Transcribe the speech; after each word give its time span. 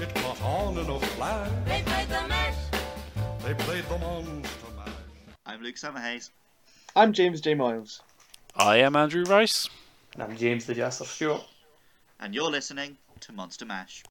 It 0.00 0.14
caught 0.16 0.42
on 0.42 0.78
in 0.78 0.88
a 0.90 1.00
flash. 1.00 1.50
They 1.66 1.82
played 1.82 2.08
the 2.08 2.28
mash. 2.28 2.56
They 3.42 3.54
played 3.54 3.84
the 3.84 3.98
monster 3.98 4.66
mash. 4.76 4.88
I'm 5.46 5.62
Luke 5.62 5.76
Summerhays. 5.76 6.30
I'm 6.96 7.12
James 7.12 7.40
J. 7.40 7.54
Miles. 7.54 8.02
I 8.56 8.76
am 8.78 8.96
Andrew 8.96 9.24
Rice. 9.24 9.68
And 10.14 10.22
I'm 10.22 10.36
James 10.36 10.66
the 10.66 10.74
Jester 10.74 11.04
Stewart. 11.04 11.44
and 12.20 12.34
you're 12.34 12.50
listening 12.50 12.96
to 13.20 13.32
Monster 13.32 13.64
Mash. 13.66 14.02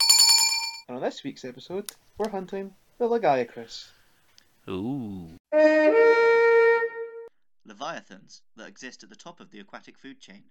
And 0.87 0.97
on 0.97 1.03
this 1.03 1.23
week's 1.23 1.45
episode, 1.45 1.89
we're 2.17 2.29
hunting 2.29 2.73
the 2.97 3.05
Lagiacrus. 3.07 3.87
Ooh. 4.69 5.29
Leviathans 7.65 8.41
that 8.57 8.67
exist 8.67 9.03
at 9.03 9.09
the 9.09 9.15
top 9.15 9.39
of 9.39 9.51
the 9.51 9.59
aquatic 9.59 9.97
food 9.97 10.19
chain, 10.19 10.43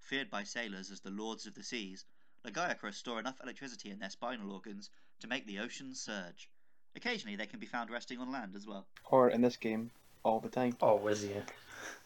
feared 0.00 0.30
by 0.30 0.44
sailors 0.44 0.90
as 0.90 1.00
the 1.00 1.10
lords 1.10 1.46
of 1.46 1.54
the 1.54 1.62
seas, 1.62 2.04
Lagiacrus 2.46 2.94
store 2.94 3.18
enough 3.18 3.40
electricity 3.42 3.90
in 3.90 3.98
their 3.98 4.10
spinal 4.10 4.52
organs 4.52 4.90
to 5.20 5.26
make 5.28 5.46
the 5.46 5.58
oceans 5.58 6.00
surge. 6.00 6.48
Occasionally, 6.96 7.36
they 7.36 7.46
can 7.46 7.58
be 7.60 7.66
found 7.66 7.90
resting 7.90 8.18
on 8.18 8.32
land 8.32 8.54
as 8.56 8.66
well. 8.66 8.86
Or 9.10 9.28
in 9.28 9.40
this 9.42 9.56
game, 9.56 9.90
all 10.22 10.40
the 10.40 10.48
time. 10.48 10.76
Always, 10.80 11.24
yeah. 11.24 11.40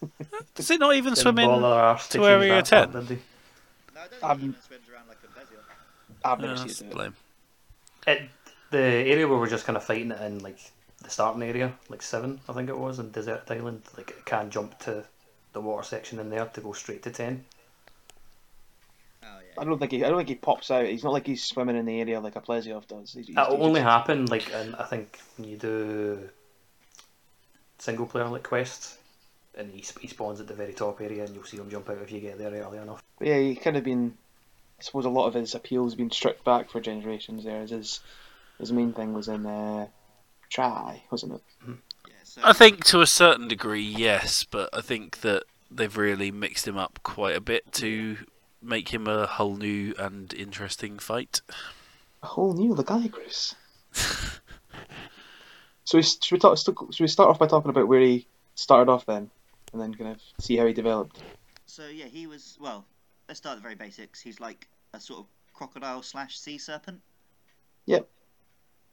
Does 0.55 0.71
it 0.71 0.81
not 0.81 0.95
even 0.95 1.15
Didn't 1.15 1.23
swim 1.23 1.39
in? 1.39 1.47
bother 1.49 1.63
their 1.63 1.71
arse 1.81 2.09
to 2.09 2.19
change 2.19 2.27
Area 2.29 2.55
that 2.57 2.65
10? 2.67 2.93
part, 2.93 3.09
did 3.09 3.19
No, 3.95 4.01
I 4.01 4.09
don't 4.09 4.25
Um, 4.25 4.41
think 4.41 4.57
it 4.57 4.63
swims 4.65 4.89
around 4.93 5.09
like 5.09 5.19
a 5.25 5.27
Bezier. 5.39 5.61
I've 6.25 6.41
No, 6.41 6.47
never 6.49 6.59
that's 6.59 6.77
seen 6.77 6.89
it. 6.91 6.97
lame. 6.97 7.15
It, 8.07 8.31
the 8.71 8.79
area 8.79 9.29
where 9.29 9.39
we're 9.39 9.49
just 9.49 9.65
kind 9.65 9.77
of 9.77 9.85
fighting 9.85 10.11
it 10.11 10.21
in, 10.21 10.41
like, 10.41 10.59
the 11.03 11.11
starting 11.11 11.43
area, 11.43 11.73
like 11.89 12.03
7, 12.03 12.41
I 12.49 12.53
think 12.53 12.69
it 12.69 12.77
was, 12.79 12.99
in 12.99 13.11
Desert 13.11 13.45
Island, 13.51 13.83
like, 13.97 14.11
it 14.11 14.25
can 14.25 14.51
jump 14.51 14.79
to 14.81 15.05
the 15.53 15.61
water 15.61 15.85
section 15.85 16.19
in 16.19 16.31
there 16.31 16.47
to 16.47 16.61
go 16.61 16.73
straight 16.73 17.03
to 17.05 17.11
10. 17.11 17.45
I 19.59 19.65
don't 19.65 19.79
think 19.79 19.93
he. 19.93 20.05
I 20.05 20.09
don't 20.09 20.17
think 20.19 20.29
he 20.29 20.35
pops 20.35 20.71
out. 20.71 20.87
He's 20.87 21.05
not 21.05 21.13
like 21.13 21.27
he's 21.27 21.45
swimming 21.45 21.77
in 21.77 21.85
the 21.87 22.01
area 22.01 22.21
like 22.21 22.37
a 22.37 22.41
Plesioth 22.41 22.87
does. 22.87 23.13
He's, 23.13 23.27
he's, 23.27 23.37
It'll 23.37 23.57
he's 23.57 23.67
only 23.67 23.81
just- 23.81 23.91
happen, 23.91 24.27
like, 24.27 24.51
in, 24.51 24.75
I 24.75 24.85
think, 24.85 25.19
when 25.37 25.49
you 25.49 25.57
do 25.57 26.31
single 27.79 28.07
player, 28.07 28.29
like, 28.29 28.43
quests, 28.45 28.97
and 29.57 29.71
he, 29.71 29.85
he 30.01 30.09
spawns 30.09 30.41
at 30.41 30.47
the 30.49 30.55
very 30.55 30.73
top 30.73 31.01
area, 31.01 31.25
and 31.25 31.35
you'll 31.35 31.45
see 31.45 31.57
him 31.59 31.69
jump 31.71 31.91
out 31.91 31.99
if 31.99 32.11
you 32.13 32.21
get 32.21 32.39
there 32.39 32.51
early 32.53 32.79
enough. 32.79 33.03
But 33.19 33.29
yeah, 33.29 33.39
he 33.39 33.55
kind 33.57 33.77
of 33.77 33.85
been. 33.85 34.17
I 34.79 34.83
suppose 34.85 35.05
a 35.05 35.11
lot 35.11 35.27
of 35.29 35.35
his 35.35 35.55
appeal 35.55 35.85
has 35.85 35.95
been 35.95 36.11
stripped 36.11 36.45
back 36.45 36.71
for 36.71 36.81
generations. 36.81 37.45
There, 37.45 37.61
his 37.61 38.01
his 38.59 38.73
main 38.73 38.93
thing 38.93 39.13
was 39.13 39.29
in 39.29 39.47
uh, 39.47 39.87
Tri, 40.51 41.03
wasn't 41.11 41.35
it? 41.35 41.43
yeah 42.09 42.15
so, 42.25 42.41
I 42.45 42.53
think 42.53 42.85
to 42.87 43.01
a 43.01 43.07
certain 43.07 43.49
degree, 43.49 43.83
yes, 43.83 44.45
but 44.45 44.71
I 44.73 44.81
think 44.81 45.21
that 45.21 45.45
they've 45.71 45.97
really 45.97 46.31
mixed 46.31 46.67
him 46.67 46.77
up 46.77 46.99
quite 47.03 47.37
a 47.37 47.41
bit 47.41 47.71
to 47.75 48.17
make 48.63 48.89
him 48.89 49.07
a 49.07 49.27
whole 49.27 49.57
new 49.57 49.95
and 49.99 50.33
interesting 50.35 50.99
fight. 50.99 51.41
A 52.23 52.27
whole 52.27 52.55
new 52.55 52.75
Lagiacrus. 52.75 53.55
so 55.85 55.99
we, 55.99 56.03
should 56.03 56.33
we 56.33 56.39
talk? 56.39 56.59
Should 56.59 57.01
we 57.01 57.09
start 57.09 57.31
off 57.31 57.39
by 57.39 57.47
talking 57.47 57.71
about 57.71 57.89
where 57.89 58.01
he 58.01 58.27
started 58.55 58.91
off 58.91 59.07
then, 59.07 59.31
and 59.73 59.81
then 59.81 59.95
kind 59.95 60.11
of 60.11 60.21
see 60.39 60.57
how 60.57 60.67
he 60.67 60.73
developed? 60.73 61.23
So, 61.67 61.89
yeah, 61.89 62.07
he 62.07 62.27
was, 62.27 62.59
well, 62.61 62.85
let's 63.29 63.39
start 63.39 63.55
at 63.55 63.57
the 63.57 63.63
very 63.63 63.75
basics. 63.75 64.21
He's 64.21 64.41
like 64.41 64.69
a 64.93 65.01
sort 65.01 65.21
of 65.21 65.27
crocodile 65.55 66.03
slash 66.03 66.39
sea 66.39 66.59
serpent. 66.59 67.01
Yep. 67.87 68.09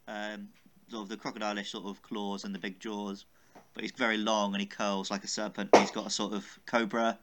Um, 0.07 0.49
sort 0.89 1.03
of 1.03 1.09
the 1.09 1.17
crocodile-ish 1.17 1.71
sort 1.71 1.85
of 1.85 2.01
claws 2.01 2.43
and 2.43 2.55
the 2.55 2.59
big 2.59 2.79
jaws, 2.79 3.25
but 3.73 3.83
he's 3.83 3.91
very 3.91 4.17
long 4.17 4.53
and 4.53 4.61
he 4.61 4.65
curls 4.65 5.11
like 5.11 5.23
a 5.23 5.27
serpent. 5.27 5.69
He's 5.75 5.91
got 5.91 6.07
a 6.07 6.09
sort 6.09 6.33
of 6.33 6.59
cobra 6.65 7.19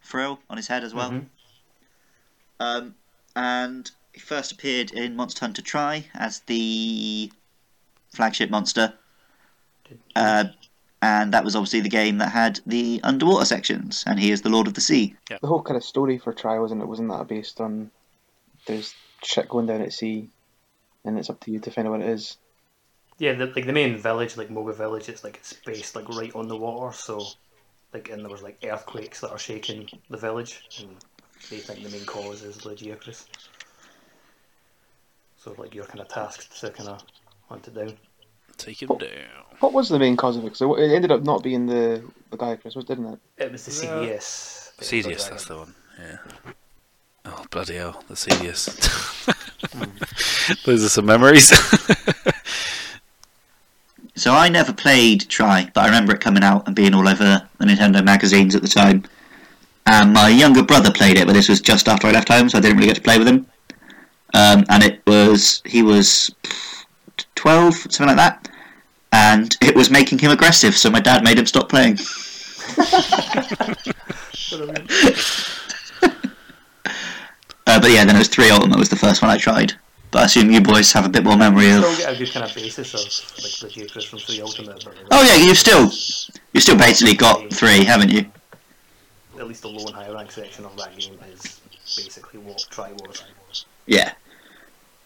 frill 0.00 0.40
on 0.50 0.56
his 0.56 0.66
head 0.66 0.82
as 0.84 0.92
well. 0.92 1.10
Mhm. 1.10 1.26
Um, 2.60 2.94
and 3.36 3.90
he 4.12 4.20
first 4.20 4.52
appeared 4.52 4.92
in 4.92 5.16
Monster 5.16 5.40
Hunter 5.40 5.62
Tri 5.62 6.06
as 6.14 6.40
the 6.40 7.32
flagship 8.12 8.50
monster. 8.50 8.94
Uh, 10.14 10.44
and 11.02 11.34
that 11.34 11.44
was 11.44 11.54
obviously 11.54 11.80
the 11.80 11.88
game 11.88 12.18
that 12.18 12.30
had 12.30 12.60
the 12.64 13.00
underwater 13.02 13.44
sections, 13.44 14.04
and 14.06 14.18
he 14.18 14.30
is 14.30 14.42
the 14.42 14.48
Lord 14.48 14.66
of 14.66 14.74
the 14.74 14.80
Sea. 14.80 15.14
The 15.28 15.46
whole 15.46 15.62
kind 15.62 15.76
of 15.76 15.84
story 15.84 16.16
for 16.16 16.32
Tri 16.32 16.58
wasn't 16.58 16.80
it? 16.80 16.88
Wasn't 16.88 17.10
that 17.10 17.28
based 17.28 17.60
on 17.60 17.90
there's 18.66 18.94
shit 19.22 19.48
going 19.48 19.66
down 19.66 19.82
at 19.82 19.92
sea, 19.92 20.30
and 21.04 21.18
it's 21.18 21.28
up 21.28 21.40
to 21.40 21.50
you 21.50 21.58
to 21.60 21.70
find 21.70 21.86
out 21.86 21.92
what 21.92 22.00
it 22.00 22.08
is. 22.08 22.38
Yeah, 23.18 23.34
the, 23.34 23.46
like 23.46 23.66
the 23.66 23.72
main 23.72 23.98
village, 23.98 24.36
like 24.36 24.50
Moga 24.50 24.72
Village, 24.72 25.08
it's 25.08 25.22
like 25.22 25.36
it's 25.36 25.52
based 25.52 25.94
like 25.94 26.08
right 26.08 26.34
on 26.34 26.48
the 26.48 26.56
water, 26.56 26.96
so 26.96 27.26
like 27.92 28.08
and 28.08 28.22
there 28.22 28.30
was 28.30 28.42
like 28.42 28.58
earthquakes 28.64 29.20
that 29.20 29.30
are 29.30 29.38
shaking 29.38 29.88
the 30.08 30.16
village, 30.16 30.62
and 30.80 30.96
they 31.50 31.58
think 31.58 31.82
the 31.82 31.90
main 31.90 32.04
cause 32.06 32.42
is 32.42 32.58
Lagiacrus. 32.58 33.26
So 35.36 35.54
like 35.58 35.74
you're 35.74 35.84
kind 35.84 36.00
of 36.00 36.08
tasked 36.08 36.60
to 36.60 36.70
kind 36.70 36.88
of 36.88 37.02
hunt 37.48 37.68
it 37.68 37.74
down. 37.74 37.96
Take 38.56 38.82
him 38.82 38.88
down. 38.88 39.08
What 39.60 39.72
was 39.72 39.88
the 39.88 39.98
main 39.98 40.16
cause 40.16 40.36
of 40.36 40.42
it? 40.42 40.52
Because 40.52 40.60
it 40.78 40.94
ended 40.94 41.12
up 41.12 41.22
not 41.22 41.42
being 41.42 41.66
the 41.66 42.02
the 42.30 42.36
Lagiacrus, 42.36 42.76
was 42.76 42.84
didn't 42.84 43.06
it? 43.06 43.18
It 43.38 43.52
was 43.52 43.64
the 43.64 43.70
Ceadeus. 43.70 44.72
but 44.76 44.92
it 44.92 45.06
was 45.06 45.26
a 45.26 45.30
that's 45.30 45.44
the 45.46 45.56
one. 45.56 45.74
Yeah. 45.98 46.18
Oh 47.26 47.44
bloody 47.50 47.74
hell, 47.74 48.02
the 48.08 48.16
Ceadeus. 48.16 48.66
Those 50.64 50.84
are 50.86 50.88
some 50.88 51.06
memories. 51.06 51.52
So 54.16 54.32
I 54.32 54.48
never 54.48 54.72
played 54.72 55.28
Tri, 55.28 55.70
but 55.74 55.82
I 55.82 55.86
remember 55.86 56.14
it 56.14 56.20
coming 56.20 56.44
out 56.44 56.66
and 56.66 56.76
being 56.76 56.94
all 56.94 57.08
over 57.08 57.24
the 57.24 57.64
Nintendo 57.64 58.04
magazines 58.04 58.54
at 58.54 58.62
the 58.62 58.68
time. 58.68 59.04
And 59.86 60.12
my 60.12 60.28
younger 60.28 60.62
brother 60.62 60.90
played 60.90 61.18
it, 61.18 61.26
but 61.26 61.34
this 61.34 61.48
was 61.48 61.60
just 61.60 61.88
after 61.88 62.06
I 62.06 62.12
left 62.12 62.28
home, 62.28 62.48
so 62.48 62.58
I 62.58 62.60
didn't 62.60 62.78
really 62.78 62.88
get 62.88 62.96
to 62.96 63.02
play 63.02 63.18
with 63.18 63.28
him. 63.28 63.46
Um, 64.32 64.64
and 64.68 64.82
it 64.82 65.02
was 65.06 65.62
he 65.66 65.82
was 65.82 66.34
twelve, 67.34 67.74
something 67.74 68.06
like 68.06 68.16
that, 68.16 68.48
and 69.12 69.54
it 69.60 69.76
was 69.76 69.90
making 69.90 70.18
him 70.18 70.30
aggressive. 70.30 70.74
So 70.74 70.90
my 70.90 71.00
dad 71.00 71.22
made 71.22 71.38
him 71.38 71.46
stop 71.46 71.68
playing. 71.68 71.98
Uh, 77.66 77.80
but 77.80 77.90
yeah, 77.90 78.04
then 78.04 78.14
it 78.14 78.18
was 78.18 78.28
three 78.28 78.50
Ultimate 78.50 78.78
was 78.78 78.88
the 78.88 78.96
first 78.96 79.22
one 79.22 79.30
I 79.30 79.38
tried. 79.38 79.72
But 80.10 80.22
I 80.22 80.24
assume 80.26 80.50
you 80.50 80.60
boys 80.60 80.92
have 80.92 81.06
a 81.06 81.08
bit 81.08 81.24
more 81.24 81.36
memory 81.36 81.70
of. 81.70 81.84
Still 81.84 81.96
get 81.96 82.14
a 82.14 82.18
good 82.18 82.32
kind 82.32 82.44
of 82.44 82.50
of 82.50 82.56
like 82.56 82.66
Lagiacrus 82.66 84.06
from 84.06 84.18
Three 84.20 84.40
Ultimate. 84.40 84.84
But 84.84 84.94
Oh 85.10 85.22
yeah, 85.22 85.44
you've 85.44 85.58
still 85.58 85.84
you've 86.52 86.62
still 86.62 86.76
basically 86.76 87.14
got 87.14 87.52
three, 87.52 87.84
haven't 87.84 88.12
you? 88.12 88.26
At 89.38 89.48
least 89.48 89.62
the 89.62 89.68
low 89.68 89.86
and 89.86 89.94
high 89.94 90.10
rank 90.10 90.30
section 90.30 90.64
of 90.64 90.76
that 90.76 90.96
game 90.96 91.18
is 91.32 91.60
basically 91.96 92.40
what 92.40 92.66
Tri 92.70 92.92
was. 92.92 93.24
Yeah. 93.86 94.12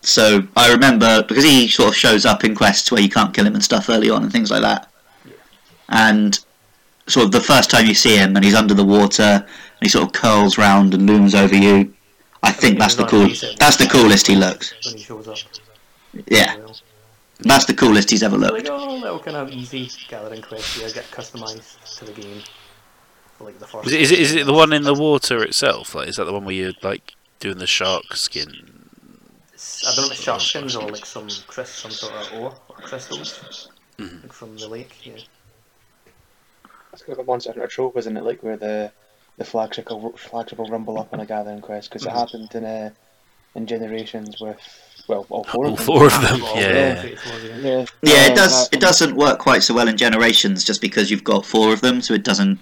So 0.02 0.46
I 0.56 0.70
remember 0.70 1.22
because 1.26 1.44
he 1.44 1.68
sort 1.68 1.88
of 1.90 1.96
shows 1.96 2.24
up 2.24 2.44
in 2.44 2.54
quests 2.54 2.92
where 2.92 3.00
you 3.00 3.08
can't 3.08 3.34
kill 3.34 3.46
him 3.46 3.54
and 3.54 3.64
stuff 3.64 3.88
early 3.88 4.10
on 4.10 4.22
and 4.22 4.30
things 4.32 4.50
like 4.50 4.62
that. 4.62 4.90
Yeah. 5.24 5.32
And 5.88 6.38
sort 7.06 7.26
of 7.26 7.32
the 7.32 7.40
first 7.40 7.70
time 7.70 7.86
you 7.86 7.94
see 7.94 8.16
him 8.16 8.36
and 8.36 8.44
he's 8.44 8.54
under 8.54 8.74
the 8.74 8.84
water 8.84 9.22
and 9.22 9.46
he 9.80 9.88
sort 9.88 10.06
of 10.06 10.12
curls 10.12 10.58
round 10.58 10.94
and 10.94 11.06
looms 11.06 11.34
over 11.34 11.56
you. 11.56 11.94
I 12.42 12.52
think 12.52 12.74
mean, 12.74 12.78
that's 12.78 12.94
the 12.94 13.06
cool. 13.06 13.28
That's 13.58 13.76
the 13.76 13.88
coolest 13.90 14.26
he 14.26 14.36
looks. 14.36 14.72
When 14.84 14.96
he 14.96 15.02
shows 15.02 15.26
up. 15.26 15.38
Yeah, 16.28 16.56
that's 17.40 17.64
the 17.66 17.74
coolest 17.74 18.10
he's 18.10 18.22
ever 18.22 18.36
Like, 18.38 18.52
looked. 18.52 18.68
oh, 18.70 18.96
little 18.96 19.18
kind 19.18 19.36
of 19.36 19.50
easy 19.50 19.90
gathering 20.08 20.42
quest 20.42 20.78
here, 20.78 20.90
get 20.90 21.04
customised 21.10 21.98
to 21.98 22.04
the 22.04 22.12
game. 22.12 22.40
For, 23.38 23.44
like 23.44 23.58
the 23.58 23.66
first. 23.66 23.86
is, 23.88 23.92
it, 23.92 24.00
is, 24.00 24.10
it, 24.12 24.18
is 24.20 24.34
it 24.34 24.46
the 24.46 24.52
one 24.52 24.72
in 24.72 24.82
the 24.82 24.94
water 24.94 25.42
itself? 25.44 25.94
Like, 25.94 26.08
is 26.08 26.16
that 26.16 26.24
the 26.24 26.32
one 26.32 26.44
where 26.44 26.54
you're 26.54 26.72
like 26.82 27.14
doing 27.40 27.58
the 27.58 27.66
shark 27.66 28.14
skin? 28.16 28.48
It's- 29.54 29.84
I 29.86 29.94
don't 29.94 30.06
know 30.06 30.06
if 30.06 30.12
it's 30.12 30.22
shark 30.22 30.40
skins 30.40 30.76
or 30.76 30.88
like 30.90 31.06
some 31.06 31.28
crys- 31.46 31.68
some 31.68 31.90
sort 31.90 32.12
of 32.14 32.32
ore 32.40 32.54
or 32.68 32.76
crystals 32.76 33.68
Mhm. 33.98 34.22
like 34.22 34.32
from 34.32 34.56
the 34.56 34.68
lake. 34.68 34.94
Yeah. 35.06 35.14
That's 36.90 37.02
kind 37.02 37.18
of 37.18 37.24
a 37.24 37.24
Monster 37.24 37.52
Hunter 37.52 37.66
trope, 37.68 37.96
isn't 37.96 38.16
it? 38.16 38.24
Like 38.24 38.42
where 38.42 38.56
the 38.56 38.92
the 39.36 39.44
flagship 39.44 39.88
will, 39.90 40.16
flagship 40.16 40.58
will 40.58 40.68
rumble 40.68 40.98
up 40.98 41.12
on 41.12 41.20
a 41.20 41.26
gathering 41.26 41.60
quest 41.60 41.90
because 41.90 42.04
it 42.04 42.10
happened 42.10 42.52
in 42.54 42.64
uh, 42.64 42.90
in 43.54 43.66
Generations 43.66 44.40
with 44.40 44.58
well 45.08 45.26
all 45.30 45.44
four 45.44 45.66
All 45.66 45.72
of 45.72 45.78
them. 45.78 45.86
four 45.86 46.06
of 46.06 46.12
them. 46.22 46.40
Yeah. 46.56 47.04
yeah. 47.04 47.14
Yeah, 47.60 47.84
Yeah, 48.02 48.26
it 48.32 48.36
does. 48.36 48.68
It 48.72 48.80
doesn't 48.80 49.14
work 49.16 49.38
quite 49.38 49.62
so 49.62 49.74
well 49.74 49.86
in 49.88 49.96
Generations 49.96 50.64
just 50.64 50.80
because 50.80 51.10
you've 51.10 51.24
got 51.24 51.46
four 51.46 51.72
of 51.72 51.80
them, 51.82 52.00
so 52.00 52.14
it 52.14 52.24
doesn't. 52.24 52.58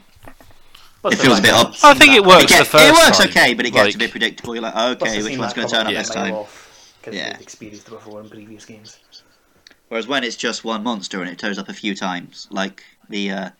But 1.07 1.13
It 1.13 1.19
feels 1.19 1.39
a 1.39 1.43
bit 1.43 1.55
I've 1.55 1.67
odd. 1.67 1.77
I 1.85 1.95
think 1.95 2.15
it 2.15 2.25
works 2.25 2.43
It, 2.45 2.49
get- 2.49 2.59
the 2.59 2.65
first 2.65 2.85
it 2.85 2.93
works 2.93 3.19
time. 3.19 3.29
okay, 3.29 3.55
but 3.55 3.65
it 3.65 3.71
gets 3.71 3.85
Like- 3.87 3.95
a 3.95 3.99
bit 3.99 4.11
predictable. 4.11 4.55
You're 4.57 4.63
like, 4.63 4.75
okay, 5.01 5.23
which 5.23 5.39
one's 5.39 5.53
going 5.53 5.69
to 5.69 5.73
turn 5.73 5.87
up 5.87 5.93
a 5.93 5.95
this 5.95 6.09
time? 6.11 6.35
off, 6.35 6.97
'cause 7.03 7.15
Yeah. 7.15 7.33
they've 7.35 7.43
experienced 7.43 7.87
it 7.87 7.91
before 7.93 8.21
in 8.21 8.29
previous 8.29 8.65
games. 8.65 8.99
Whereas 9.89 10.09
when 10.09 10.25
it's 10.25 10.35
just 10.35 10.65
one 10.65 10.83
monster 10.83 11.21
and 11.23 11.31
it 11.31 11.39
turns 11.39 11.59
up 11.61 11.69
a 11.69 11.73
few 11.73 11.95
times, 11.95 12.49
like 12.51 12.83
the 13.09 13.31
uh, 13.31 13.51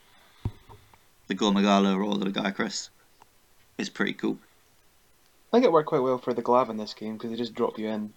the 1.27 1.33
Gore 1.35 1.53
Magala 1.53 1.95
or 1.97 2.17
the 2.17 2.25
Gaiacrus, 2.31 2.89
is 3.77 3.87
pretty 3.89 4.11
cool. 4.13 4.37
I 5.53 5.57
think 5.57 5.63
it 5.65 5.71
worked 5.71 5.87
quite 5.87 6.01
well 6.01 6.17
for 6.17 6.33
the 6.33 6.41
Glav 6.41 6.69
in 6.69 6.75
this 6.75 6.93
game 6.93 7.13
because 7.13 7.29
they 7.31 7.37
just 7.37 7.53
drop 7.53 7.79
you 7.79 7.87
in, 7.87 8.11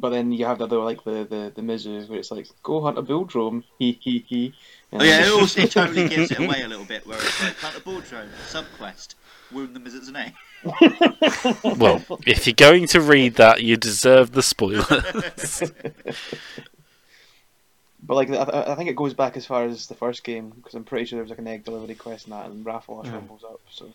But 0.00 0.10
then 0.10 0.30
you 0.30 0.46
have 0.46 0.58
the 0.58 0.64
other 0.64 0.78
like 0.78 1.02
the 1.04 1.24
the 1.24 1.52
the 1.54 1.62
Mizu 1.62 2.08
where 2.08 2.18
it's 2.20 2.30
like 2.30 2.46
go 2.62 2.80
hunt 2.80 2.98
a 2.98 3.02
bull 3.02 3.26
he 3.78 3.98
he 4.00 4.24
he. 4.28 4.54
Oh 4.92 5.02
yeah, 5.02 5.24
it 5.26 5.32
also 5.32 5.60
it 5.62 5.70
totally 5.78 6.08
gives 6.08 6.30
it 6.30 6.38
away 6.38 6.62
a 6.62 6.68
little 6.68 6.84
bit 6.84 7.04
where 7.06 7.18
it's 7.18 7.42
like 7.42 7.56
hunt 7.56 7.76
a 7.76 7.80
ball 7.80 8.00
drone, 8.00 8.28
subquest, 8.48 9.14
wound 9.52 9.74
them 9.74 9.86
as 9.86 9.94
its 9.94 10.08
name. 10.10 10.32
Well, 11.78 12.04
if 12.26 12.46
you're 12.46 12.54
going 12.54 12.86
to 12.88 13.00
read 13.00 13.34
that, 13.36 13.62
you 13.62 13.76
deserve 13.76 14.32
the 14.32 14.42
spoilers. 14.42 14.86
But 18.00 18.14
like 18.14 18.30
I, 18.30 18.34
I- 18.36 18.72
I 18.72 18.74
think 18.76 18.88
it 18.88 18.96
goes 18.96 19.14
back 19.14 19.36
as 19.36 19.44
far 19.46 19.64
as 19.64 19.86
the 19.88 19.94
first 19.94 20.22
game 20.24 20.50
because 20.50 20.74
I'm 20.74 20.84
pretty 20.84 21.04
sure 21.06 21.16
there 21.16 21.24
was 21.24 21.30
like 21.30 21.38
an 21.40 21.48
egg 21.48 21.64
delivery 21.64 21.94
quest 21.96 22.26
in 22.26 22.30
that 22.32 22.46
and 22.46 22.64
Rathalos 22.64 23.06
Mhm. 23.06 23.12
rumbles 23.12 23.44
up. 23.44 23.60
So 23.70 23.92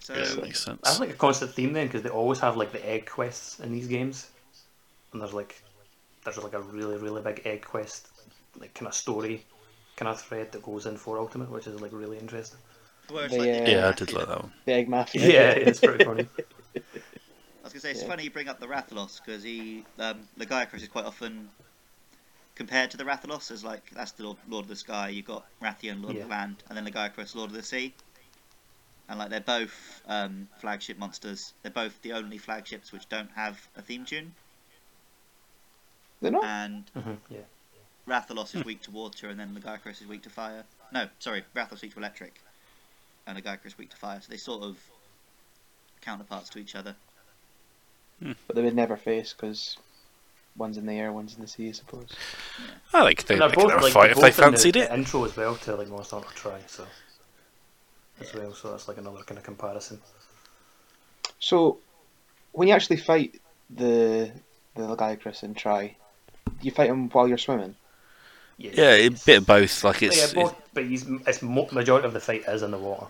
So 0.00 0.14
yeah, 0.14 0.24
that 0.24 0.42
makes 0.42 0.64
sense. 0.64 0.80
That's 0.82 1.00
like 1.00 1.10
a 1.10 1.14
constant 1.14 1.52
theme 1.52 1.72
then, 1.74 1.86
because 1.86 2.02
they 2.02 2.08
always 2.08 2.40
have 2.40 2.56
like 2.56 2.72
the 2.72 2.84
egg 2.88 3.06
quests 3.06 3.60
in 3.60 3.72
these 3.72 3.86
games, 3.86 4.28
and 5.14 5.22
there's 5.22 5.34
like 5.34 5.64
there's 6.24 6.38
like 6.38 6.54
a 6.54 6.62
really 6.62 6.98
really 6.98 7.22
big 7.22 7.42
egg 7.46 7.64
quest, 7.64 8.08
like 8.56 8.74
kind 8.74 8.88
of 8.88 8.94
story, 8.94 9.46
kind 9.96 10.10
of 10.10 10.20
thread 10.20 10.52
that 10.52 10.62
goes 10.62 10.86
in 10.86 10.98
for 10.98 11.18
Ultimate, 11.18 11.50
which 11.50 11.68
is 11.68 11.80
like 11.80 11.92
really 11.92 12.18
interesting. 12.18 12.60
where 13.08 13.28
The, 13.28 13.38
like 13.38 13.60
uh, 13.66 13.70
Yeah, 13.70 13.88
I 13.88 13.92
did 13.92 14.12
like 14.12 14.28
that 14.28 14.42
one. 14.42 14.52
the 14.66 14.72
egg 14.74 14.88
mafia. 14.88 15.30
Yeah, 15.30 15.50
it's 15.52 15.80
pretty 15.80 16.00
funny. 16.00 16.28
I 17.62 17.66
was 17.66 17.72
gonna 17.72 17.80
say 17.80 17.90
it's 17.90 18.02
Yeah. 18.02 18.04
funny 18.04 18.22
you 18.24 18.30
bring 18.30 18.46
up 18.48 18.60
the 18.60 18.68
Rathalos 18.68 19.16
because 19.20 19.42
he 19.42 19.88
um, 19.98 20.28
Lagiacrus 20.38 20.82
is 20.82 20.88
quite 20.88 21.04
often 21.04 21.50
compared 22.56 22.90
to 22.90 22.96
the 22.96 23.04
Rathalos 23.04 23.52
as 23.52 23.62
like 23.62 23.90
that's 23.90 24.10
the 24.12 24.24
Lord, 24.24 24.38
Lord 24.48 24.64
of 24.64 24.68
the 24.68 24.74
Sky. 24.74 25.08
You've 25.10 25.24
got 25.26 25.46
Rathian, 25.60 26.02
Lord 26.02 26.16
Yeah. 26.16 26.16
of 26.16 26.22
the 26.22 26.28
Land, 26.28 26.64
and 26.68 26.76
then 26.76 26.84
Lagiacrus, 26.84 27.34
Lord 27.36 27.50
of 27.50 27.56
the 27.56 27.62
Sea. 27.62 27.94
And 29.08 29.18
like 29.18 29.30
they're 29.30 29.40
both 29.40 30.02
um, 30.04 30.48
flagship 30.58 30.98
monsters. 30.98 31.54
They're 31.62 31.70
both 31.72 32.02
the 32.02 32.12
only 32.12 32.36
flagships 32.36 32.92
which 32.92 33.08
don't 33.08 33.32
have 33.32 33.70
a 33.74 33.80
theme 33.82 34.04
tune. 34.04 34.36
They're 36.24 36.32
not. 36.32 36.44
And 36.44 36.84
hmm 36.94 37.12
yeah. 37.30 37.38
Rathalos 38.08 38.54
is 38.54 38.64
weak 38.64 38.82
to 38.82 38.90
water, 38.90 39.28
and 39.28 39.38
then 39.40 39.54
Lagiacrus 39.58 40.02
is 40.02 40.06
weak 40.06 40.22
to 40.24 40.30
fire. 40.30 40.64
No, 40.92 41.08
sorry, 41.18 41.42
Rathalos 41.54 41.74
is 41.74 41.82
weak 41.82 41.92
to 41.94 41.98
electric, 42.00 42.40
and 43.26 43.38
Lagiacrus 43.38 43.78
weak 43.78 43.90
to 43.90 43.96
fire. 43.96 44.20
So 44.20 44.30
they 44.30 44.36
sort 44.36 44.62
of 44.62 44.78
counterparts 46.00 46.48
to 46.50 46.58
each 46.58 46.74
other. 46.74 46.96
But 48.20 48.56
they 48.56 48.62
would 48.62 48.74
never 48.76 48.96
face 48.96 49.32
because 49.34 49.76
one's 50.56 50.76
in 50.78 50.86
the 50.86 50.92
air, 50.94 51.12
one's 51.12 51.34
in 51.34 51.40
the 51.42 51.48
sea, 51.48 51.68
I 51.68 51.72
suppose. 51.72 52.08
I 52.92 53.02
like 53.02 53.24
they, 53.24 53.34
And 53.34 53.42
they 53.42 53.46
they're 53.48 53.54
could 53.56 53.70
both 53.72 53.82
like 53.82 53.92
fight 53.92 54.02
they're 54.02 54.10
if 54.12 54.16
they 54.16 54.22
both 54.22 54.38
in 54.38 54.44
the- 54.44 54.50
fancied 54.52 54.74
the 54.74 54.80
it. 54.84 54.90
intro 54.98 55.24
as 55.24 55.36
well 55.36 55.56
to 55.56 55.74
like 55.76 55.88
Monster 55.88 56.16
Hunter 56.16 56.30
Tri, 56.34 56.60
so 56.66 56.86
as 58.20 58.34
well. 58.34 58.54
So 58.54 58.70
that's 58.70 58.86
like 58.88 58.98
another 58.98 59.22
kind 59.24 59.38
of 59.38 59.44
comparison. 59.44 60.00
So 61.38 61.78
when 62.52 62.68
you 62.68 62.74
actually 62.74 62.96
fight 62.98 63.40
the 63.70 64.30
the 64.74 64.82
Lagiacrus 64.82 65.42
and 65.42 65.56
try, 65.56 65.96
you 66.64 66.70
fight 66.70 66.90
him 66.90 67.08
while 67.10 67.28
you're 67.28 67.38
swimming. 67.38 67.74
Yeah, 68.56 68.92
a 68.92 69.08
bit 69.10 69.38
of 69.38 69.46
both. 69.46 69.82
Like 69.82 70.00
yeah, 70.00 70.10
it's, 70.12 70.32
both, 70.32 70.56
but 70.72 70.84
he's 70.84 71.06
it's 71.26 71.42
majority 71.42 72.06
of 72.06 72.12
the 72.12 72.20
fight 72.20 72.44
is 72.46 72.62
in 72.62 72.70
the 72.70 72.78
water 72.78 73.06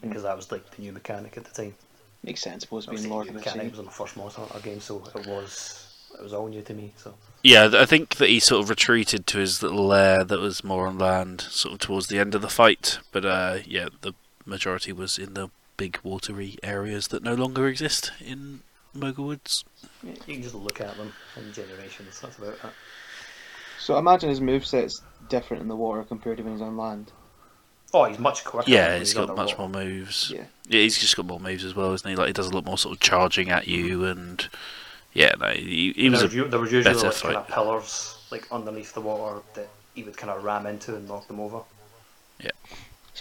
because 0.00 0.22
that 0.24 0.36
was 0.36 0.52
like 0.52 0.68
the 0.72 0.82
new 0.82 0.92
mechanic 0.92 1.36
at 1.36 1.44
the 1.44 1.62
time. 1.62 1.74
Makes 2.22 2.42
sense, 2.42 2.62
supposed 2.62 2.86
to 2.86 2.90
be 2.90 2.96
Obviously, 2.96 3.10
Lord 3.10 3.26
the 3.26 3.30
of 3.30 3.34
the 3.34 3.40
mechanic 3.40 3.66
Sea. 3.66 3.70
was 3.70 3.78
on 3.78 3.84
the 3.86 3.90
first 3.90 4.16
Monster 4.16 4.40
Hunter 4.42 4.60
game, 4.60 4.80
so 4.80 5.02
it 5.14 5.26
was 5.26 6.08
it 6.18 6.22
was 6.22 6.32
all 6.32 6.48
new 6.48 6.62
to 6.62 6.74
me. 6.74 6.92
So 6.96 7.14
Yeah, 7.42 7.70
I 7.74 7.86
think 7.86 8.16
that 8.16 8.28
he 8.28 8.40
sort 8.40 8.62
of 8.62 8.70
retreated 8.70 9.26
to 9.28 9.38
his 9.38 9.62
little 9.62 9.86
lair 9.86 10.24
that 10.24 10.40
was 10.40 10.64
more 10.64 10.86
on 10.86 10.98
land, 10.98 11.42
sort 11.42 11.74
of 11.74 11.80
towards 11.80 12.08
the 12.08 12.18
end 12.18 12.34
of 12.34 12.42
the 12.42 12.48
fight. 12.48 12.98
But 13.12 13.24
uh, 13.24 13.58
yeah, 13.66 13.88
the 14.02 14.14
majority 14.46 14.92
was 14.92 15.18
in 15.18 15.34
the 15.34 15.48
big 15.76 15.98
watery 16.02 16.56
areas 16.62 17.08
that 17.08 17.22
no 17.22 17.34
longer 17.34 17.66
exist 17.66 18.12
in 18.24 18.60
Moga 18.94 19.22
Woods. 19.22 19.64
yeah, 20.02 20.12
you 20.26 20.34
can 20.34 20.42
just 20.42 20.54
look 20.54 20.80
at 20.80 20.96
them 20.96 21.12
in 21.36 21.52
generations. 21.52 22.20
That's 22.20 22.38
about 22.38 22.54
it. 22.54 22.60
So 23.80 23.98
imagine 23.98 24.30
his 24.30 24.40
moveset's 24.40 25.02
different 25.28 25.62
in 25.62 25.68
the 25.68 25.76
water 25.76 26.02
compared 26.04 26.38
to 26.38 26.42
when 26.42 26.52
he's 26.52 26.62
on 26.62 26.76
land. 26.76 27.12
Oh, 27.92 28.04
he's 28.04 28.18
much 28.18 28.44
quicker. 28.44 28.70
Yeah, 28.70 28.98
he's 28.98 29.08
he's 29.08 29.14
got 29.14 29.28
much 29.36 29.52
underwater. 29.52 29.74
more 29.78 29.84
moves. 29.84 30.30
Yeah. 30.34 30.44
Yeah, 30.68 30.80
he's 30.80 30.98
just 30.98 31.16
got 31.16 31.26
more 31.26 31.38
moves 31.40 31.64
as 31.64 31.74
well, 31.74 31.92
isn't 31.92 32.08
he? 32.08 32.16
Like 32.16 32.28
he 32.28 32.32
does 32.32 32.46
a 32.46 32.50
lot 32.54 32.64
more 32.64 32.78
sort 32.78 32.94
of 32.94 33.00
charging 33.00 33.50
at 33.50 33.68
you, 33.68 34.04
and 34.04 34.48
yeah, 35.12 35.34
no, 35.38 35.48
he, 35.50 35.92
he 35.94 36.08
was 36.08 36.20
there, 36.20 36.26
a 36.26 36.28
was, 36.28 36.34
u- 36.34 36.48
there 36.48 36.58
was 36.60 36.72
usually 36.72 36.94
better 36.94 37.06
like 37.08 37.20
kind 37.22 37.36
of 37.36 37.48
pillars 37.48 38.18
like 38.30 38.50
underneath 38.50 38.94
the 38.94 39.00
water 39.00 39.40
that 39.54 39.68
he 39.94 40.02
would 40.02 40.16
kind 40.16 40.30
of 40.32 40.42
ram 40.42 40.66
into 40.66 40.96
and 40.96 41.06
knock 41.06 41.28
them 41.28 41.38
over. 41.40 41.60
Yeah, 42.42 42.50